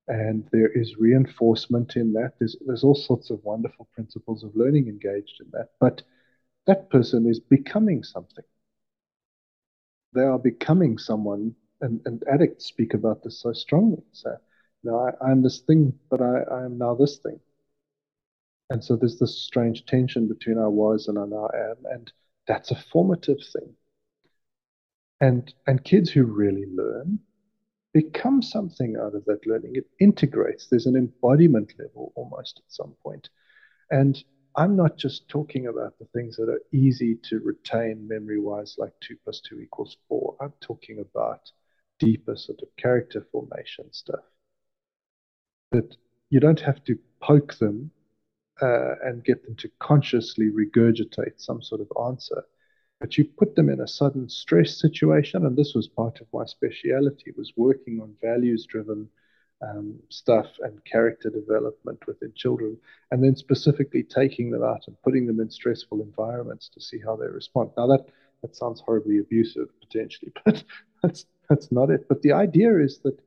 [0.09, 2.35] And there is reinforcement in that.
[2.39, 5.71] There's, there's all sorts of wonderful principles of learning engaged in that.
[5.81, 6.03] But
[6.67, 8.45] that person is becoming something.
[10.13, 14.03] They are becoming someone, and, and addicts speak about this so strongly.
[14.13, 14.31] So,
[14.83, 17.41] you know, I, am this thing, but I, I am now this thing.
[18.71, 22.13] And so there's this strange tension between our was and our now am, and
[22.47, 23.75] that's a formative thing.
[25.21, 27.21] And and kids who really learn
[27.93, 29.73] become something out of that learning.
[29.75, 30.67] It integrates.
[30.67, 33.31] There's an embodiment level almost at some point.
[33.91, 34.23] And
[34.55, 38.93] I'm not just talking about the things that are easy to retain memory wise, like
[39.01, 40.37] two plus two equals four.
[40.41, 41.41] I'm talking about
[41.99, 44.25] deeper sort of character formation stuff
[45.73, 45.97] that
[46.29, 47.91] you don't have to poke them
[48.63, 52.45] uh, and get them to consciously regurgitate some sort of answer,
[53.01, 55.45] but you put them in a sudden stress situation.
[55.45, 59.09] And this was part of my speciality was working on values driven
[59.63, 62.77] um, stuff and character development within children,
[63.11, 67.17] and then specifically taking them out and putting them in stressful environments to see how
[67.17, 67.71] they respond.
[67.77, 68.07] Now that
[68.43, 70.63] that sounds horribly abusive potentially, but
[71.03, 72.07] that's that's not it.
[72.09, 73.19] But the idea is that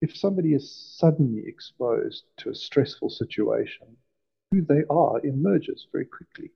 [0.00, 3.96] if somebody is suddenly exposed to a stressful situation,
[4.50, 6.50] who they are emerges very quickly.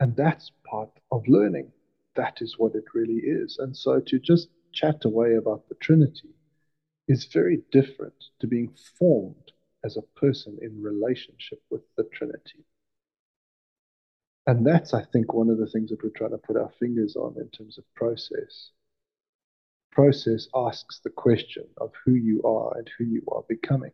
[0.00, 1.72] And that's part of learning.
[2.16, 3.58] That is what it really is.
[3.58, 6.34] And so to just chat away about the Trinity
[7.06, 9.52] is very different to being formed
[9.84, 12.64] as a person in relationship with the Trinity.
[14.46, 17.16] And that's, I think, one of the things that we're trying to put our fingers
[17.16, 18.70] on in terms of process.
[19.92, 23.92] Process asks the question of who you are and who you are becoming.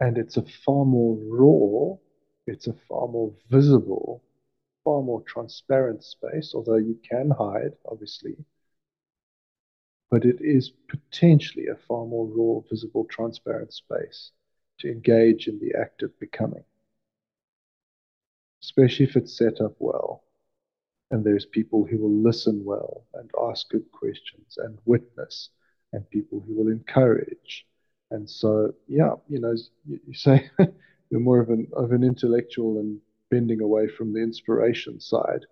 [0.00, 1.98] And it's a far more raw,
[2.46, 4.22] it's a far more visible,
[4.84, 8.36] far more transparent space, although you can hide, obviously,
[10.10, 14.32] but it is potentially a far more raw, visible, transparent space
[14.78, 16.64] to engage in the act of becoming,
[18.62, 20.22] especially if it's set up well.
[21.10, 25.50] And there's people who will listen well and ask good questions and witness,
[25.92, 27.66] and people who will encourage.
[28.10, 29.54] And so, yeah, you know,
[29.84, 30.48] you, you say
[31.10, 33.00] you're more of an of an intellectual and
[33.30, 35.46] bending away from the inspiration side.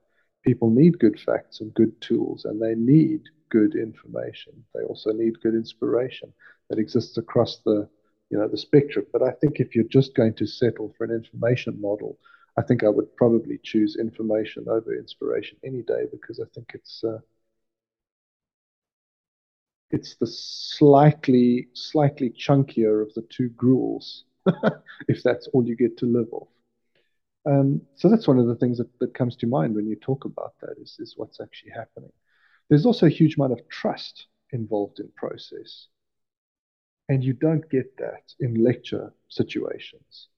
[0.45, 4.53] People need good facts and good tools, and they need good information.
[4.75, 6.33] They also need good inspiration
[6.71, 7.89] that exists across the
[8.31, 9.07] you know the spectrum.
[9.13, 12.19] But I think if you're just going to settle for an information model,
[12.57, 17.03] I think I would probably choose information over inspiration any day because I think it's
[17.05, 17.19] uh,
[19.91, 24.25] it's the slightly slightly chunkier of the two gruels,
[25.09, 26.49] if that's all you get to live off.
[27.47, 30.25] Um, so that's one of the things that, that comes to mind when you talk
[30.25, 32.13] about that is, is what's actually happening.
[32.69, 35.89] There's also a huge amount of trust involved in process.
[37.11, 40.29] And you don't get that in lecture situations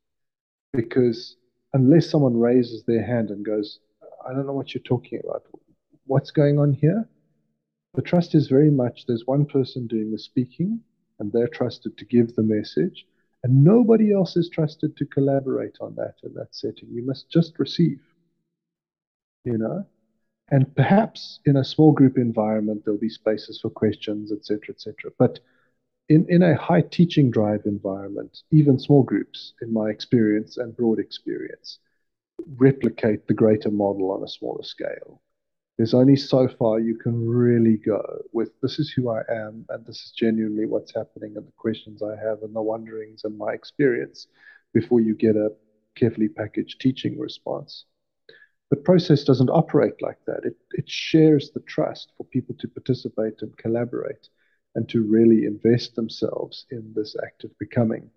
[0.73, 1.37] because
[1.75, 3.79] unless someone raises their hand and goes,
[4.29, 5.45] I don't know what you're talking about,
[6.07, 7.09] what's going on here?
[7.97, 10.81] The trust is very much there's one person doing the speaking
[11.19, 13.07] and they're trusted to give the message,
[13.43, 16.91] and nobody else is trusted to collaborate on that in that setting.
[16.93, 18.03] You must just receive,
[19.45, 19.87] you know?
[20.51, 25.11] And perhaps in a small group environment, there'll be spaces for questions, etc., etc.
[25.19, 25.41] But
[26.11, 30.99] in, in a high teaching drive environment, even small groups, in my experience and broad
[30.99, 31.79] experience,
[32.59, 35.23] replicate the greater model on a smaller scale.
[35.77, 38.03] There's only so far you can really go
[38.33, 42.03] with this is who I am, and this is genuinely what's happening, and the questions
[42.03, 44.27] I have, and the wonderings, and my experience
[44.73, 45.51] before you get a
[45.95, 47.85] carefully packaged teaching response.
[48.71, 50.41] The process doesn't operate like that.
[50.45, 54.29] It, it shares the trust for people to participate and collaborate
[54.75, 58.11] and to really invest themselves in this act of becoming.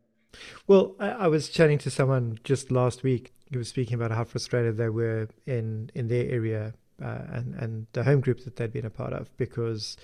[0.67, 4.23] Well, I, I was chatting to someone just last week who was speaking about how
[4.23, 8.73] frustrated they were in, in their area uh, and, and the home group that they'd
[8.73, 9.97] been a part of because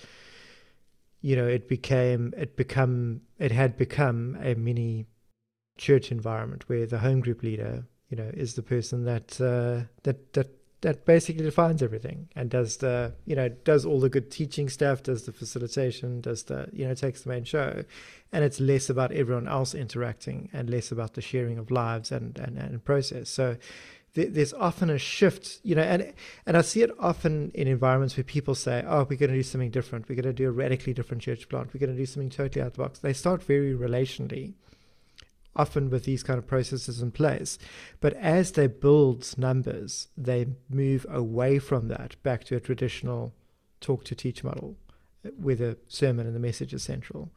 [1.20, 5.06] you know it became it become it had become a mini
[5.76, 10.32] church environment where the home group leader you know, is the person that uh, that
[10.34, 10.50] that
[10.82, 15.02] that basically defines everything and does the you know does all the good teaching stuff,
[15.02, 17.82] does the facilitation, does the you know takes the main show,
[18.32, 22.38] and it's less about everyone else interacting and less about the sharing of lives and
[22.38, 23.28] and, and process.
[23.28, 23.56] So
[24.16, 26.12] there's often a shift, you know, and
[26.46, 29.42] and I see it often in environments where people say, "Oh, we're going to do
[29.42, 30.08] something different.
[30.08, 31.72] We're going to do a radically different church plant.
[31.72, 34.54] We're going to do something totally out of the box." They start very relationally,
[35.54, 37.58] often with these kind of processes in place.
[38.00, 43.34] But as they build numbers, they move away from that back to a traditional
[43.80, 44.76] talk to teach model
[45.24, 47.30] uh, where the sermon and the message is central.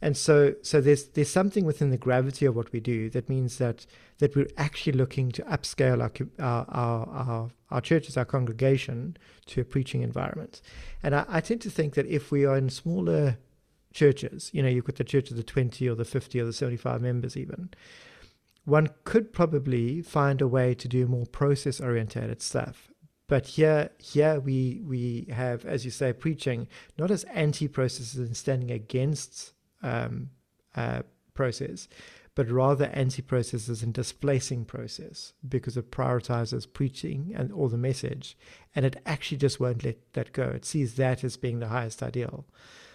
[0.00, 3.58] And so, so there's there's something within the gravity of what we do that means
[3.58, 3.86] that
[4.18, 6.12] that we're actually looking to upscale our
[6.44, 10.60] our our, our, our churches, our congregation, to a preaching environment.
[11.02, 13.38] And I, I tend to think that if we are in smaller
[13.92, 14.50] churches.
[14.52, 17.00] You know, you've got the church of the 20 or the 50 or the 75
[17.00, 17.70] members, even.
[18.64, 22.90] one could probably find a way to do more process orientated stuff.
[23.26, 26.68] But here, here we we have, as you say, preaching
[26.98, 29.52] not as anti-processes and standing against
[29.82, 30.30] um,
[30.76, 31.02] uh,
[31.34, 31.88] process,
[32.34, 38.36] but rather anti-processes and displacing process because it prioritizes preaching and all the message,
[38.74, 40.44] and it actually just won't let that go.
[40.44, 42.46] It sees that as being the highest ideal.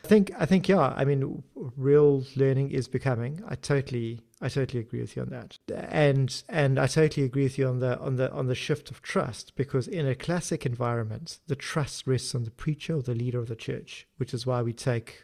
[0.04, 0.94] I think I think yeah.
[0.96, 3.42] I mean, real learning is becoming.
[3.48, 7.58] I totally I totally agree with you on that, and and I totally agree with
[7.58, 11.40] you on the on the on the shift of trust because in a classic environment,
[11.48, 14.62] the trust rests on the preacher or the leader of the church, which is why
[14.62, 15.24] we take,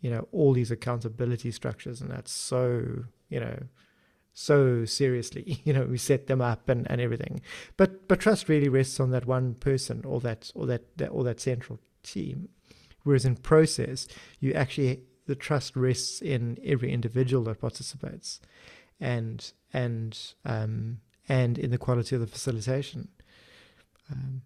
[0.00, 3.58] you know, all these accountability structures, and that's so you know
[4.32, 7.40] so seriously you know we set them up and, and everything
[7.76, 11.24] but but trust really rests on that one person or that or that, that or
[11.24, 12.48] that central team
[13.02, 14.06] Whereas in process,
[14.40, 18.40] you actually the trust rests in every individual that participates,
[18.98, 20.98] and and um,
[21.28, 23.08] and in the quality of the facilitation.
[24.10, 24.42] Um,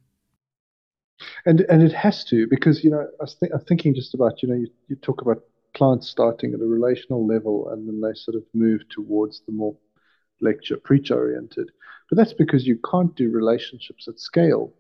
[1.47, 4.43] and and it has to because you know I was th- I'm thinking just about
[4.43, 5.43] you know you, you talk about
[5.75, 9.77] clients starting at a relational level and then they sort of move towards the more
[10.41, 11.71] lecture preach oriented,
[12.09, 14.73] but that's because you can't do relationships at scale.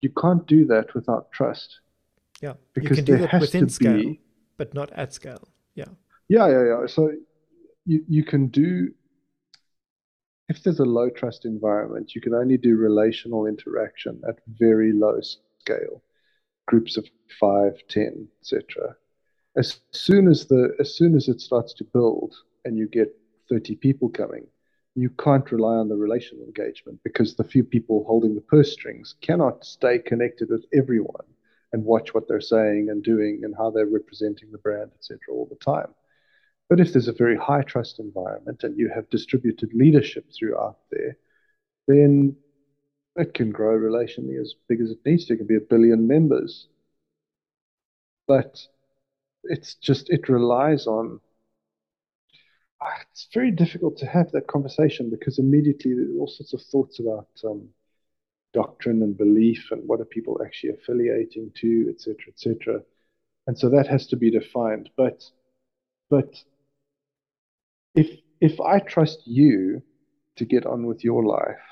[0.00, 1.80] You can't do that without trust.
[2.40, 4.20] Yeah, because you can do that within scale, be...
[4.56, 5.48] but not at scale.
[5.74, 5.86] Yeah.
[6.28, 6.86] Yeah, yeah, yeah.
[6.86, 7.12] So
[7.84, 8.92] you you can do
[10.48, 15.20] if there's a low trust environment, you can only do relational interaction at very low
[15.60, 16.02] scale,
[16.66, 17.06] groups of
[17.40, 18.96] five, ten, etc.
[19.56, 22.34] As soon as the as soon as it starts to build
[22.64, 23.16] and you get
[23.48, 24.46] 30 people coming,
[24.94, 29.14] you can't rely on the relational engagement because the few people holding the purse strings
[29.20, 31.26] cannot stay connected with everyone
[31.72, 35.46] and watch what they're saying and doing and how they're representing the brand, etc., all
[35.46, 35.94] the time.
[36.72, 41.18] But if there's a very high trust environment and you have distributed leadership throughout there,
[41.86, 42.34] then
[43.14, 45.34] it can grow relationally as big as it needs to.
[45.34, 46.68] It can be a billion members.
[48.26, 48.58] But
[49.44, 51.20] it's just, it relies on.
[52.80, 57.00] Ah, it's very difficult to have that conversation because immediately there's all sorts of thoughts
[57.00, 57.68] about um,
[58.54, 62.82] doctrine and belief and what are people actually affiliating to, etc., etc.
[63.46, 64.88] And so that has to be defined.
[64.96, 65.22] But
[66.08, 66.34] but
[67.94, 69.82] if if I trust you
[70.36, 71.64] to get on with your life,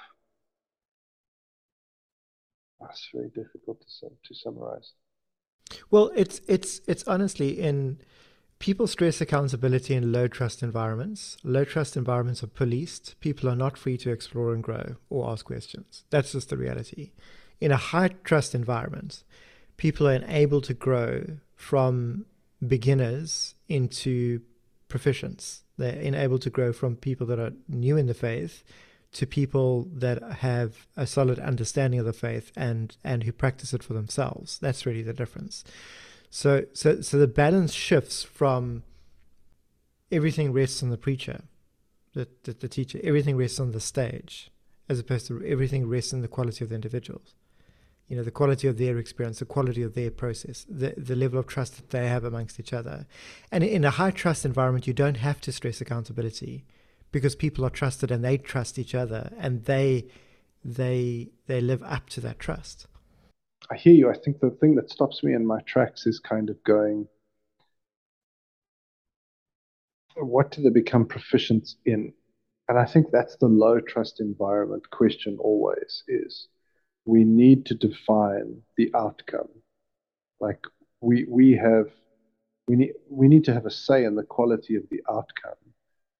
[2.81, 4.93] that's very difficult to to summarize.
[5.91, 8.01] Well, it's it's it's honestly in
[8.61, 11.39] People stress accountability in low trust environments.
[11.43, 13.19] Low trust environments are policed.
[13.21, 16.05] People are not free to explore and grow or ask questions.
[16.11, 17.13] That's just the reality.
[17.59, 19.25] In a high trust environment,
[19.79, 22.27] people are enabled to grow from
[22.65, 24.43] beginners into
[24.91, 25.61] proficients.
[25.79, 28.63] They're enabled to grow from people that are new in the faith
[29.13, 33.83] to people that have a solid understanding of the faith and and who practice it
[33.83, 34.59] for themselves.
[34.59, 35.65] That's really the difference.
[36.31, 38.85] So, so, so the balance shifts from
[40.13, 41.43] everything rests on the preacher,
[42.15, 44.53] the, the, the teacher, everything rests on the stage,
[44.89, 47.35] as opposed to everything rests in the quality of the individuals.
[48.11, 51.39] You know, the quality of their experience, the quality of their process, the, the level
[51.39, 53.07] of trust that they have amongst each other.
[53.53, 56.65] And in a high trust environment, you don't have to stress accountability
[57.13, 60.09] because people are trusted and they trust each other and they
[60.65, 62.89] they they live up to that trust.
[63.71, 64.11] I hear you.
[64.11, 67.07] I think the thing that stops me in my tracks is kind of going,
[70.17, 72.13] what do they become proficient in?
[72.69, 76.49] And I think that's the low trust environment question always is
[77.05, 79.49] we need to define the outcome.
[80.41, 80.65] Like
[81.01, 81.89] we we have
[82.67, 85.59] we need we need to have a say in the quality of the outcome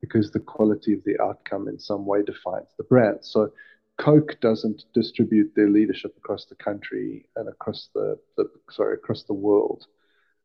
[0.01, 3.19] because the quality of the outcome in some way defines the brand.
[3.23, 3.53] So
[3.99, 9.35] Coke doesn't distribute their leadership across the country and across the, the sorry across the
[9.35, 9.87] world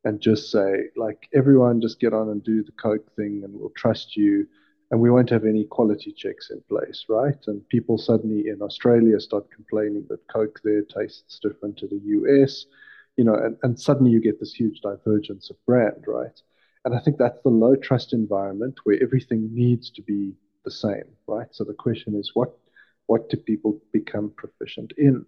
[0.03, 3.71] and just say like everyone just get on and do the Coke thing and we'll
[3.75, 4.45] trust you
[4.91, 7.37] and we won't have any quality checks in place, right?
[7.47, 12.65] And people suddenly in Australia start complaining that Coke there tastes different to the US,
[13.17, 16.39] you know, and, and suddenly you get this huge divergence of brand, right?
[16.85, 20.33] And I think that's the low trust environment where everything needs to be
[20.63, 21.47] the same, right?
[21.51, 22.55] So the question is what
[23.07, 25.25] what do people become proficient in?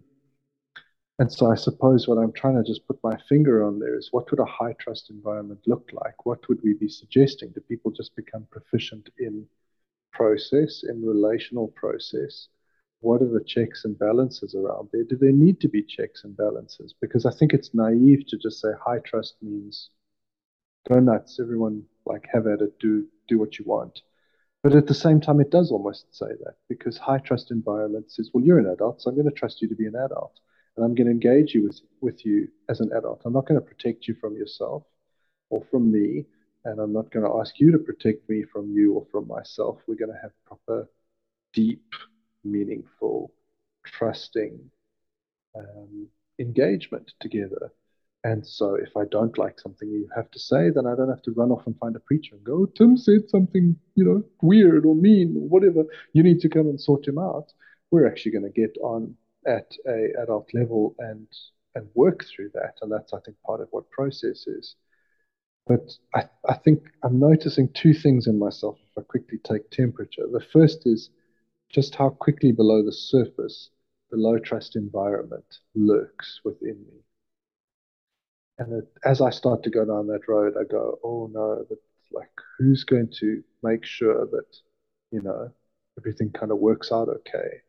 [1.20, 4.08] And so I suppose what I'm trying to just put my finger on there is
[4.12, 6.24] what would a high trust environment look like?
[6.26, 7.50] What would we be suggesting?
[7.50, 9.46] Do people just become proficient in
[10.12, 12.48] process, in relational process?
[13.00, 15.04] What are the checks and balances around there?
[15.04, 16.94] Do there need to be checks and balances?
[17.00, 19.90] Because I think it's naive to just say high trust means
[20.88, 24.02] go nuts, everyone like have at it, do do what you want.
[24.62, 28.30] But at the same time, it does almost say that because high trust environment says,
[28.32, 30.40] well, you're an adult, so I'm going to trust you to be an adult.
[30.78, 33.22] And I'm going to engage you with, with you as an adult.
[33.24, 34.84] I'm not going to protect you from yourself
[35.50, 36.24] or from me.
[36.64, 39.80] And I'm not going to ask you to protect me from you or from myself.
[39.88, 40.88] We're going to have proper,
[41.52, 41.82] deep,
[42.44, 43.32] meaningful,
[43.84, 44.70] trusting
[45.56, 46.06] um,
[46.38, 47.72] engagement together.
[48.22, 51.22] And so if I don't like something you have to say, then I don't have
[51.22, 54.22] to run off and find a preacher and go, oh, Tim said something, you know,
[54.42, 55.82] weird or mean or whatever.
[56.12, 57.52] You need to come and sort him out.
[57.90, 59.16] We're actually going to get on
[59.48, 61.26] at a adult level and
[61.74, 62.74] and work through that.
[62.82, 64.76] And that's I think part of what process is.
[65.66, 70.26] But I, I think I'm noticing two things in myself if I quickly take temperature.
[70.30, 71.10] The first is
[71.70, 73.70] just how quickly below the surface
[74.10, 77.04] the low trust environment lurks within me.
[78.58, 81.78] And it, as I start to go down that road, I go, oh no, but
[82.12, 84.56] like who's going to make sure that,
[85.10, 85.52] you know,
[85.98, 87.62] everything kind of works out okay?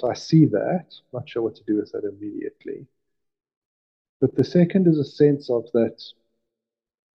[0.00, 2.86] So I see that, not sure what to do with that immediately.
[4.18, 6.02] But the second is a sense of that,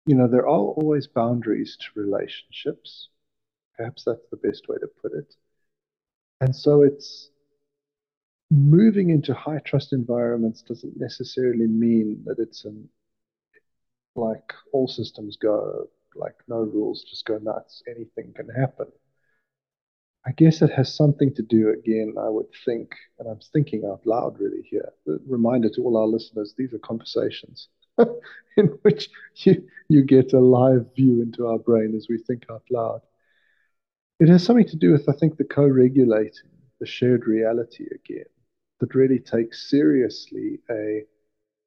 [0.07, 3.09] you know, there are always boundaries to relationships.
[3.77, 5.35] Perhaps that's the best way to put it.
[6.39, 7.29] And so it's
[8.49, 12.89] moving into high trust environments doesn't necessarily mean that it's an
[14.15, 18.87] like all systems go, like no rules, just go nuts, anything can happen.
[20.25, 24.05] I guess it has something to do again, I would think, and I'm thinking out
[24.05, 24.93] loud really here.
[25.05, 27.69] The reminder to all our listeners, these are conversations
[28.57, 32.63] in which you, you get a live view into our brain as we think out
[32.69, 33.01] loud.
[34.19, 38.25] It has something to do with, I think, the co regulating, the shared reality again
[38.79, 41.03] that really takes seriously a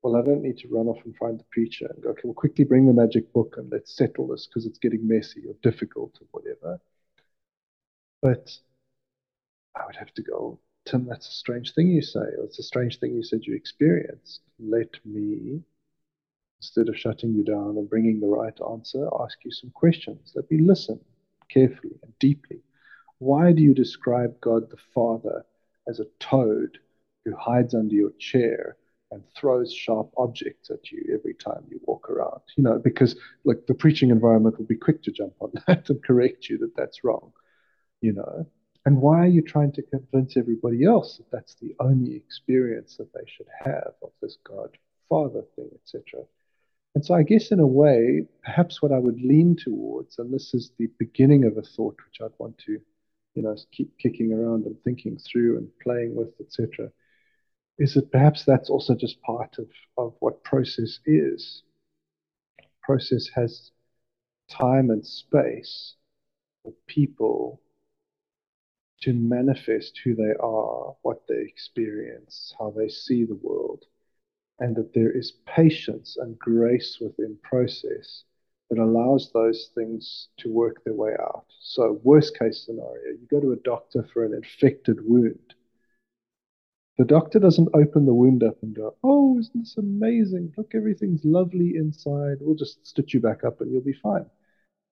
[0.02, 2.34] well, I don't need to run off and find the preacher and go, okay, well,
[2.34, 6.18] quickly bring the magic book and let's settle this because it's getting messy or difficult
[6.20, 6.78] or whatever.
[8.24, 8.58] But
[9.76, 12.62] I would have to go, Tim, that's a strange thing you say, or it's a
[12.62, 14.40] strange thing you said you experienced.
[14.58, 15.60] Let me,
[16.58, 20.32] instead of shutting you down and bringing the right answer, ask you some questions.
[20.34, 21.00] Let me listen
[21.50, 22.62] carefully and deeply.
[23.18, 25.44] Why do you describe God the Father
[25.86, 26.78] as a toad
[27.26, 28.78] who hides under your chair
[29.10, 32.40] and throws sharp objects at you every time you walk around.
[32.56, 36.02] You know, because like the preaching environment will be quick to jump on that and
[36.02, 37.30] correct you that that's wrong.
[38.04, 38.46] You know,
[38.84, 43.12] and why are you trying to convince everybody else that that's the only experience that
[43.14, 44.76] they should have of this God
[45.08, 46.20] Father thing, etc.
[46.94, 50.52] And so I guess in a way, perhaps what I would lean towards, and this
[50.52, 52.78] is the beginning of a thought which I'd want to,
[53.34, 56.90] you know, keep kicking around and thinking through and playing with, etc
[57.78, 59.66] is that perhaps that's also just part of,
[59.98, 61.62] of what process is.
[62.82, 63.72] Process has
[64.48, 65.94] time and space
[66.62, 67.60] for people
[69.04, 73.84] to manifest who they are, what they experience, how they see the world,
[74.58, 78.24] and that there is patience and grace within process
[78.70, 81.46] that allows those things to work their way out.
[81.60, 85.54] So, worst case scenario, you go to a doctor for an infected wound
[86.96, 90.52] the doctor doesn't open the wound up and go, Oh, isn't this amazing?
[90.56, 92.38] Look, everything's lovely inside.
[92.40, 94.26] We'll just stitch you back up and you'll be fine.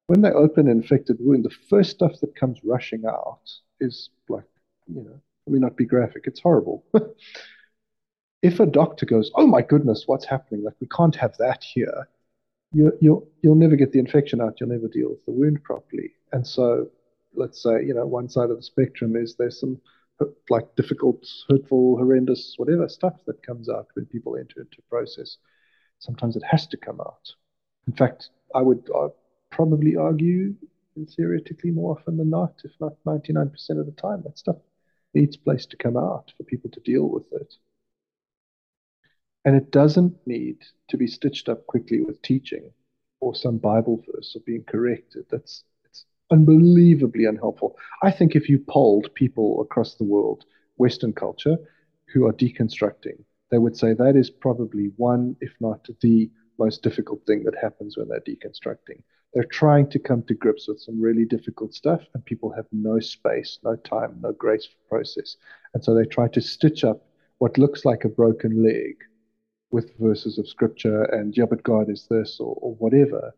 [0.08, 3.48] When they open an infected wound, the first stuff that comes rushing out
[3.82, 4.44] is like,
[4.86, 6.84] you know, let me not be graphic, it's horrible.
[8.42, 10.64] if a doctor goes, Oh my goodness, what's happening?
[10.64, 12.08] Like, we can't have that here,
[12.72, 14.58] you, you'll, you'll never get the infection out.
[14.58, 16.12] You'll never deal with the wound properly.
[16.32, 16.88] And so,
[17.34, 19.80] let's say, you know, one side of the spectrum is there's some
[20.48, 25.36] like difficult, hurtful, horrendous, whatever stuff that comes out when people enter into process.
[25.98, 27.28] Sometimes it has to come out.
[27.86, 29.08] In fact, I would uh,
[29.50, 30.54] probably argue
[31.16, 34.56] theoretically more often than not, if not 99% of the time, that stuff
[35.14, 37.54] needs place to come out for people to deal with it.
[39.44, 42.70] And it doesn't need to be stitched up quickly with teaching
[43.20, 45.24] or some Bible verse or being corrected.
[45.30, 45.64] That's
[46.30, 47.76] unbelievably unhelpful.
[48.02, 50.44] I think if you polled people across the world,
[50.76, 51.56] Western culture,
[52.12, 57.24] who are deconstructing, they would say that is probably one, if not the most difficult
[57.26, 59.02] thing that happens when they're deconstructing.
[59.34, 63.00] They're trying to come to grips with some really difficult stuff, and people have no
[63.00, 65.36] space, no time, no grace for process.
[65.74, 67.06] And so they try to stitch up
[67.38, 68.96] what looks like a broken leg
[69.70, 73.32] with verses of scripture and, yeah, but God is this or, or whatever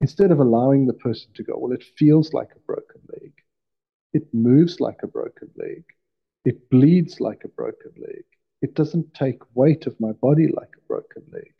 [0.00, 3.32] instead of allowing the person to go, well, it feels like a broken leg,
[4.12, 5.82] it moves like a broken leg,
[6.44, 8.24] it bleeds like a broken leg,
[8.60, 11.54] it doesn't take weight of my body like a broken leg.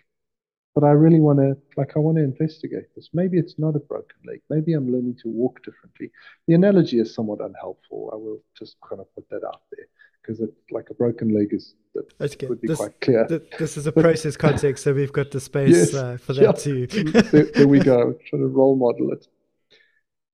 [0.75, 3.11] But I really want to like I want to investigate this.
[3.13, 4.41] Maybe it's not a broken leg.
[4.51, 6.11] Maybe I'm learning to walk differently.
[6.49, 8.11] The analogy is somewhat unhelpful.
[8.13, 9.87] I will just kind of put that out there
[10.21, 12.47] because it's like a broken leg is that okay.
[12.47, 13.27] would be this, quite clear.
[13.27, 16.43] Th- this is a process context, so we've got the space yes, uh, for that
[16.43, 16.53] yeah.
[16.53, 16.87] too.
[17.13, 18.15] there, there, we go.
[18.27, 19.27] Trying to role model it.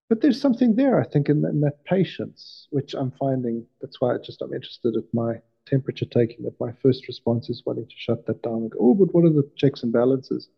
[0.09, 3.66] But there's something there, I think, in, in that patience, which I'm finding.
[3.80, 5.34] That's why I just I'm interested at my
[5.71, 6.45] temperature taking.
[6.45, 9.25] That my first response is wanting to shut that down and go, oh, but what
[9.25, 10.49] are the checks and balances?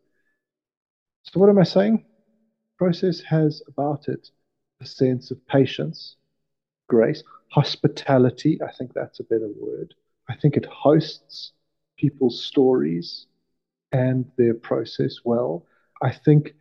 [1.24, 2.04] So what am I saying?
[2.78, 4.30] Process has about it
[4.80, 6.16] a sense of patience,
[6.88, 8.58] grace, hospitality.
[8.66, 9.94] I think that's a better word.
[10.28, 11.52] I think it hosts
[11.96, 13.26] people's stories
[13.92, 15.66] and their process well.
[16.02, 16.54] I think,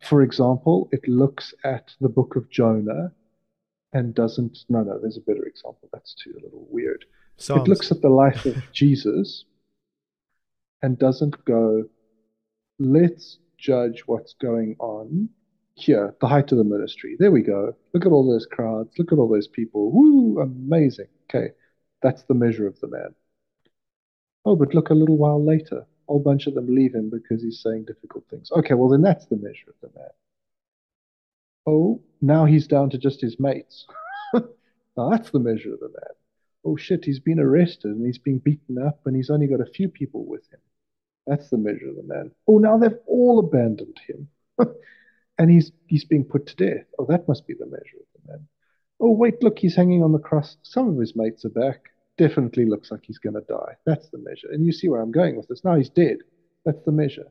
[0.00, 3.12] for example, it looks at the book of Jonah
[3.92, 4.58] and doesn't.
[4.68, 5.88] No, no, there's a better example.
[5.92, 7.04] That's too a little weird.
[7.36, 7.62] Psalms.
[7.62, 9.44] It looks at the life of Jesus
[10.82, 11.84] and doesn't go,
[12.78, 15.28] let's judge what's going on
[15.74, 17.16] here, the height of the ministry.
[17.18, 17.76] There we go.
[17.92, 18.98] Look at all those crowds.
[18.98, 19.92] Look at all those people.
[19.92, 21.08] Woo, amazing.
[21.28, 21.50] Okay,
[22.02, 23.14] that's the measure of the man.
[24.44, 25.78] Oh, but look a little while later.
[25.78, 28.50] A whole bunch of them leave him because he's saying difficult things.
[28.52, 30.10] Okay, well, then that's the measure of the man.
[31.66, 33.86] Oh, now he's down to just his mates.
[34.34, 36.14] now that's the measure of the man.
[36.66, 39.72] Oh shit, he's been arrested and he's been beaten up and he's only got a
[39.72, 40.60] few people with him.
[41.26, 42.32] That's the measure of the man.
[42.48, 44.28] Oh, now they've all abandoned him.
[45.38, 46.86] and he's he's being put to death.
[46.98, 48.48] Oh, that must be the measure of the man.
[48.98, 50.56] Oh, wait, look, he's hanging on the cross.
[50.62, 51.90] Some of his mates are back.
[52.18, 53.74] Definitely looks like he's going to die.
[53.84, 54.48] That's the measure.
[54.50, 55.64] And you see where I'm going with this.
[55.64, 56.18] Now he's dead.
[56.64, 57.30] That's the measure.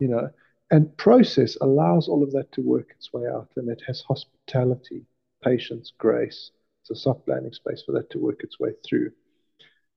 [0.00, 0.30] You know,
[0.70, 5.04] and process allows all of that to work its way out, and it has hospitality,
[5.42, 6.50] patience, grace.
[6.84, 9.12] It's a soft landing space for that to work its way through.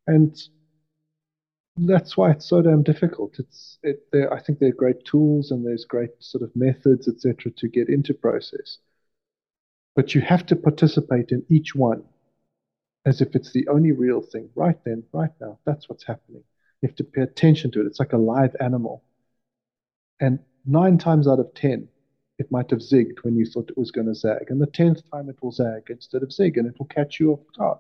[0.08, 0.42] And
[1.76, 3.40] that's why it's so damn difficult.
[3.40, 4.08] It's it.
[4.32, 7.90] I think there are great tools and there's great sort of methods, etc., to get
[7.90, 8.78] into process.
[9.96, 12.04] But you have to participate in each one
[13.06, 14.50] as if it's the only real thing.
[14.56, 16.44] Right then, right now, that's what's happening.
[16.82, 17.88] You have to pay attention to it.
[17.88, 19.04] It's like a live animal.
[20.20, 21.90] And nine times out of ten,
[22.40, 24.50] it might have zigged when you thought it was going to zag.
[24.50, 27.32] And the tenth time it will zag instead of zig, and it will catch you
[27.32, 27.80] off guard.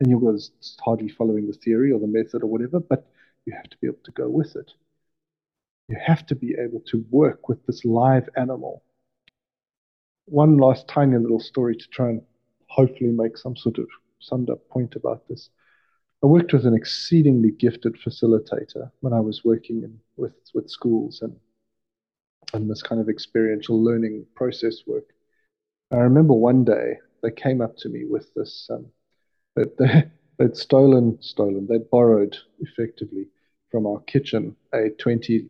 [0.00, 3.10] And you'll go, it's hardly following the theory or the method or whatever, but
[3.44, 4.70] you have to be able to go with it.
[5.88, 8.82] You have to be able to work with this live animal.
[10.26, 12.22] One last tiny little story to try and
[12.68, 13.88] hopefully make some sort of
[14.20, 15.50] summed up point about this.
[16.22, 21.22] I worked with an exceedingly gifted facilitator when I was working in, with, with schools
[21.22, 21.34] and,
[22.54, 25.04] and this kind of experiential learning process work.
[25.90, 28.86] I remember one day they came up to me with this, um,
[29.56, 30.04] that they,
[30.38, 33.28] they'd stolen, stolen, they'd borrowed effectively
[33.70, 35.48] from our kitchen a 20,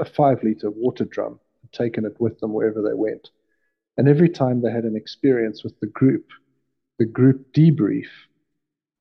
[0.00, 1.38] a five liter water drum,
[1.72, 3.30] taken it with them wherever they went.
[3.96, 6.26] And every time they had an experience with the group,
[6.98, 8.08] the group debrief,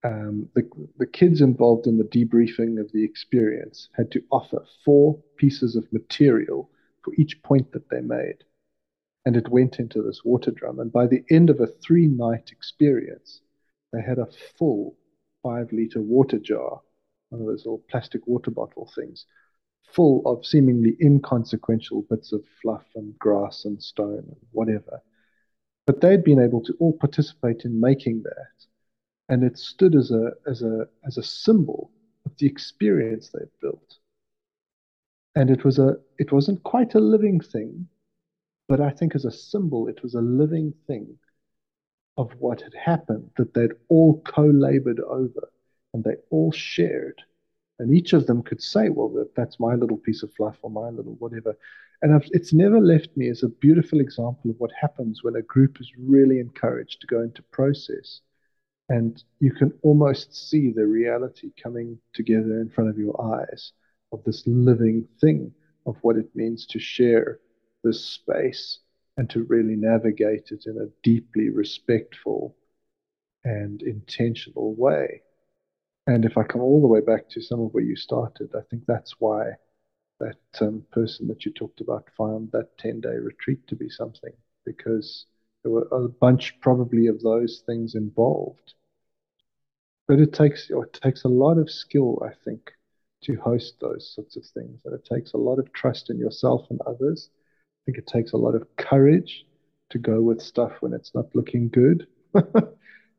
[0.04, 5.18] um, the, the kids involved in the debriefing of the experience had to offer four
[5.38, 6.70] pieces of material
[7.04, 8.44] for each point that they made.
[9.26, 10.80] And it went into this water drum.
[10.80, 13.42] And by the end of a three night experience,
[13.92, 14.28] they had a
[14.58, 14.98] full
[15.42, 16.82] five liter water jar
[17.34, 19.26] one of those little plastic water bottle things,
[19.92, 25.02] full of seemingly inconsequential bits of fluff and grass and stone and whatever.
[25.88, 28.68] But they'd been able to all participate in making that,
[29.30, 31.92] and it stood as a as a as a symbol
[32.26, 33.98] of the experience they'd built.
[35.36, 37.88] And it was a it wasn't quite a living thing,
[38.68, 41.18] but I think as a symbol, it was a living thing
[42.18, 45.50] of what had happened that they'd all co-labored over
[45.94, 47.22] and they all shared.
[47.80, 50.70] And each of them could say, well, that, that's my little piece of fluff or
[50.70, 51.58] my little whatever.
[52.02, 55.42] And I've, it's never left me as a beautiful example of what happens when a
[55.42, 58.22] group is really encouraged to go into process.
[58.90, 63.72] And you can almost see the reality coming together in front of your eyes
[64.14, 65.52] of this living thing
[65.86, 67.40] of what it means to share
[67.84, 68.80] this space
[69.18, 72.56] and to really navigate it in a deeply respectful
[73.44, 75.22] and intentional way.
[76.08, 78.62] And if I come all the way back to some of where you started, I
[78.70, 79.52] think that's why
[80.20, 84.34] that um, person that you talked about found that 10 day retreat to be something,
[84.66, 85.26] because
[85.64, 88.74] there were a bunch probably of those things involved.
[90.08, 92.72] But it takes it takes a lot of skill, I think,
[93.24, 94.82] to host those sorts of things.
[94.86, 97.30] And it takes a lot of trust in yourself and others.
[97.34, 99.46] I think it takes a lot of courage
[99.92, 102.08] to go with stuff when it's not looking good.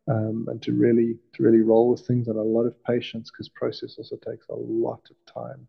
[0.09, 3.49] um, and to really to really roll with things and a lot of patience because
[3.51, 5.69] process also takes a lot of time.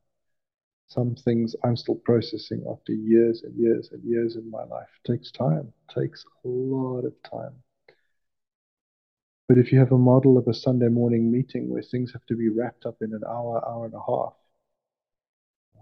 [0.88, 4.90] some things I'm still processing after years and years and years in my life.
[5.06, 7.54] It takes time, it takes a lot of time.
[9.48, 12.36] But if you have a model of a Sunday morning meeting where things have to
[12.36, 14.34] be wrapped up in an hour, hour and a half,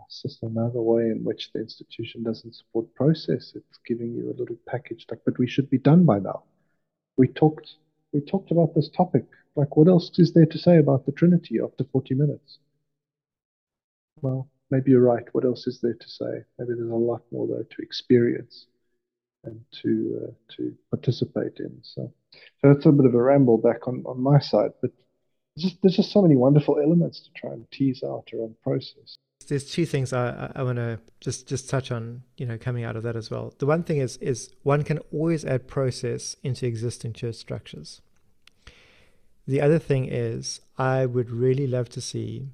[0.05, 3.53] it's just another way in which the institution doesn't support process.
[3.55, 6.43] It's giving you a little package like, but we should be done by now.
[7.18, 7.76] We talked
[8.11, 9.26] we talked about this topic.
[9.55, 12.59] Like what else is there to say about the Trinity after 40 minutes?
[14.22, 15.26] Well, maybe you're right.
[15.32, 16.43] What else is there to say?
[16.59, 18.68] Maybe there's a lot more though to experience
[19.44, 21.78] and to uh, to participate in.
[21.82, 24.91] So, so that's a bit of a ramble back on, on my side, but
[25.58, 29.16] just, there's just so many wonderful elements to try and tease out around process.
[29.48, 32.96] There's two things I, I want to just just touch on, you know, coming out
[32.96, 33.54] of that as well.
[33.58, 38.02] The one thing is is one can always add process into existing church structures.
[39.46, 42.48] The other thing is I would really love to see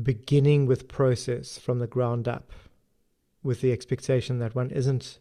[0.00, 2.52] beginning with process from the ground up
[3.42, 5.18] with the expectation that one isn't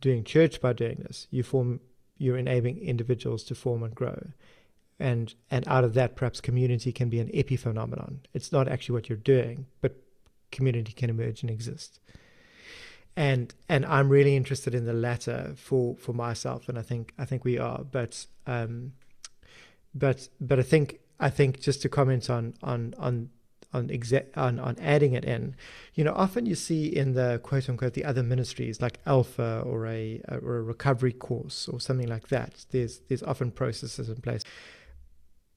[0.00, 1.26] doing church by doing this.
[1.30, 1.80] You form
[2.18, 4.28] you're enabling individuals to form and grow.
[4.98, 8.18] And and out of that perhaps community can be an epiphenomenon.
[8.34, 9.96] It's not actually what you're doing, but
[10.50, 12.00] community can emerge and exist.
[13.16, 17.24] And and I'm really interested in the latter for for myself and I think I
[17.24, 17.84] think we are.
[17.84, 18.92] But um
[19.94, 23.30] but but I think I think just to comment on on on
[23.72, 25.54] on, exa- on on adding it in.
[25.94, 29.86] You know, often you see in the quote unquote the other ministries like Alpha or
[29.86, 32.64] a or a recovery course or something like that.
[32.70, 34.42] There's there's often processes in place.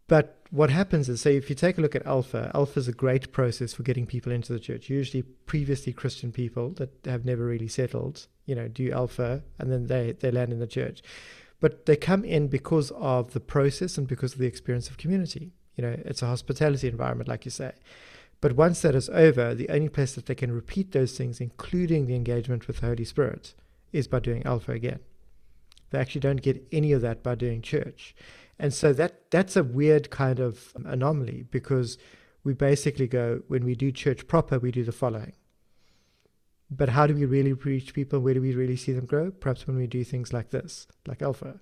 [0.08, 2.92] But what happens is, say, if you take a look at Alpha, Alpha is a
[2.92, 4.90] great process for getting people into the church.
[4.90, 9.88] Usually, previously Christian people that have never really settled, you know, do Alpha, and then
[9.88, 11.02] they they land in the church.
[11.62, 15.54] But they come in because of the process and because of the experience of community.
[15.82, 17.72] You know, it's a hospitality environment, like you say.
[18.40, 22.06] But once that is over, the only place that they can repeat those things, including
[22.06, 23.56] the engagement with the Holy Spirit,
[23.92, 25.00] is by doing Alpha again.
[25.90, 28.16] They actually don't get any of that by doing church.
[28.60, 31.98] And so that that's a weird kind of anomaly because
[32.44, 35.34] we basically go, when we do church proper, we do the following.
[36.70, 38.20] But how do we really reach people?
[38.20, 39.32] Where do we really see them grow?
[39.32, 41.60] Perhaps when we do things like this, like Alpha.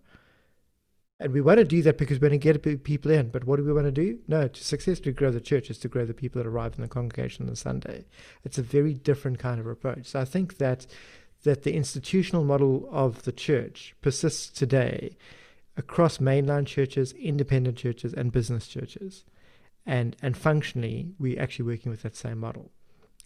[1.20, 3.30] And we want to do that because we want to get people in.
[3.30, 4.20] But what do we want to do?
[4.28, 6.88] No, to successfully grow the church is to grow the people that arrive in the
[6.88, 8.06] congregation on the Sunday.
[8.46, 10.08] It's a very different kind of approach.
[10.08, 10.88] So I think that
[11.44, 15.16] that the institutional model of the church persists today
[15.78, 19.26] across mainline churches, independent churches, and business churches.
[19.86, 22.72] And and functionally, we're actually working with that same model.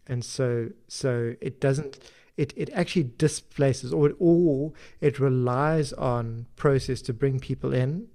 [0.08, 2.00] And so so it doesn't
[2.38, 8.08] it, it actually displaces or, it, or it relies on process to bring people in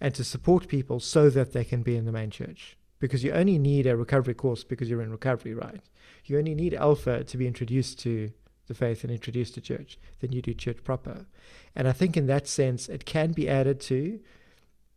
[0.00, 2.76] and to support people so that they can be in the main church.
[2.98, 5.80] Because you only need a recovery course because you're in recovery right?
[6.24, 8.30] You only need alpha to be introduced to
[8.66, 11.26] the faith and introduced to church then you do church proper.
[11.74, 14.20] And i think in that sense it can be added to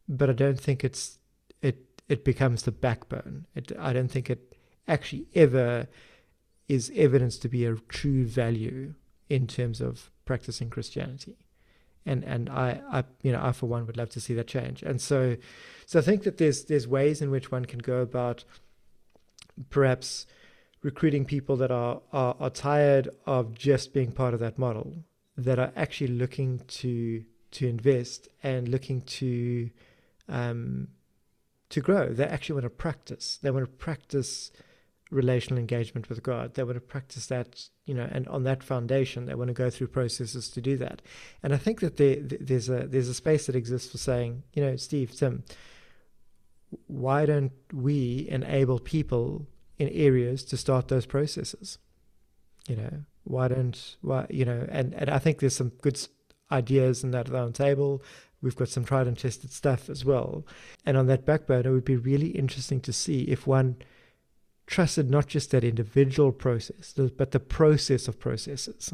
[0.08, 1.20] but i don't think it's
[1.62, 3.46] it it becomes the backbone.
[3.56, 4.56] It, i don't think it
[4.88, 5.88] actually ever
[6.70, 8.94] is evidence to be a true value
[9.28, 11.36] in terms of practicing Christianity.
[12.06, 14.84] And and I, I you know I for one would love to see that change.
[14.84, 15.36] And so
[15.86, 18.46] so I think that there's there's ways in which one can go about
[19.70, 20.26] perhaps
[20.82, 25.04] recruiting people that are, are, are tired of just being part of that model,
[25.38, 29.70] that are actually looking to to invest and looking to
[30.28, 30.88] um,
[31.70, 32.10] to grow.
[32.10, 33.40] They actually want to practice.
[33.42, 34.52] They want to practice
[35.12, 36.54] relational engagement with God.
[36.54, 39.70] They want to practice that, you know, and on that foundation, they want to go
[39.70, 41.02] through processes to do that.
[41.42, 44.64] And I think that there, there's a there's a space that exists for saying, you
[44.64, 45.44] know, Steve, Tim,
[46.88, 49.48] why don't we enable people
[49.78, 51.80] in areas to start those processes?
[52.68, 54.68] You know, why don't why you know?
[54.70, 56.00] And and I think there's some good
[56.52, 58.04] ideas in that the table.
[58.42, 60.46] We've got some tried and tested stuff as well.
[60.86, 63.76] And on that backbone, it would be really interesting to see if one
[64.70, 68.94] trusted not just that individual process, but the process of processes.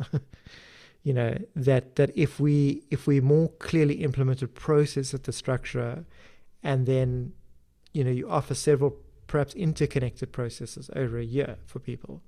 [1.04, 6.06] you know that that if we if we more clearly implemented process at the structure,
[6.64, 7.34] and then
[7.92, 8.96] you know you offer several
[9.28, 12.24] perhaps interconnected processes over a year for people,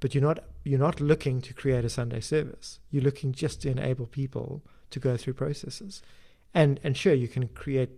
[0.00, 2.80] but you're not you're not looking to create a Sunday service.
[2.90, 6.00] You're looking just to enable people to go through processes,
[6.54, 7.90] and and sure you can create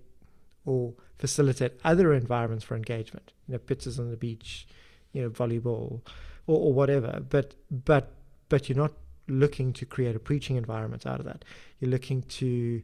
[0.66, 3.32] or facilitate other environments for engagement.
[3.46, 4.66] You know, pictures on the beach,
[5.12, 6.00] you know, volleyball
[6.46, 7.20] or, or whatever.
[7.28, 8.12] But but
[8.48, 8.92] but you're not
[9.28, 11.44] looking to create a preaching environment out of that.
[11.80, 12.82] You're looking to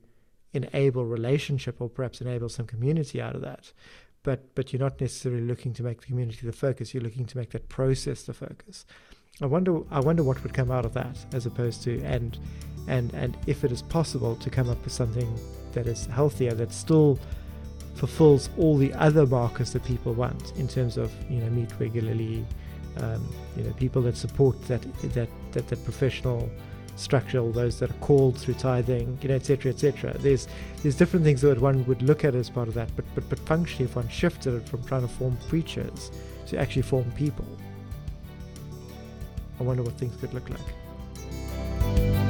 [0.53, 3.73] enable relationship or perhaps enable some community out of that.
[4.25, 6.93] but but you're not necessarily looking to make the community the focus.
[6.93, 8.85] You're looking to make that process the focus.
[9.41, 12.39] I wonder I wonder what would come out of that as opposed to and
[12.89, 15.33] and and if it is possible to come up with something
[15.73, 17.19] that is healthier that still
[17.95, 22.45] fulfills all the other markers that people want in terms of you know meet regularly
[22.99, 23.27] um,
[23.57, 24.83] you know people that support that
[25.15, 26.51] that that, that professional
[26.97, 30.47] structure all those that are called through tithing you know etc etc there's
[30.83, 33.39] there's different things that one would look at as part of that but but but
[33.41, 36.11] functionally if one shifted it from trying to form preachers
[36.47, 37.47] to actually form people
[39.61, 42.24] I wonder what things could look like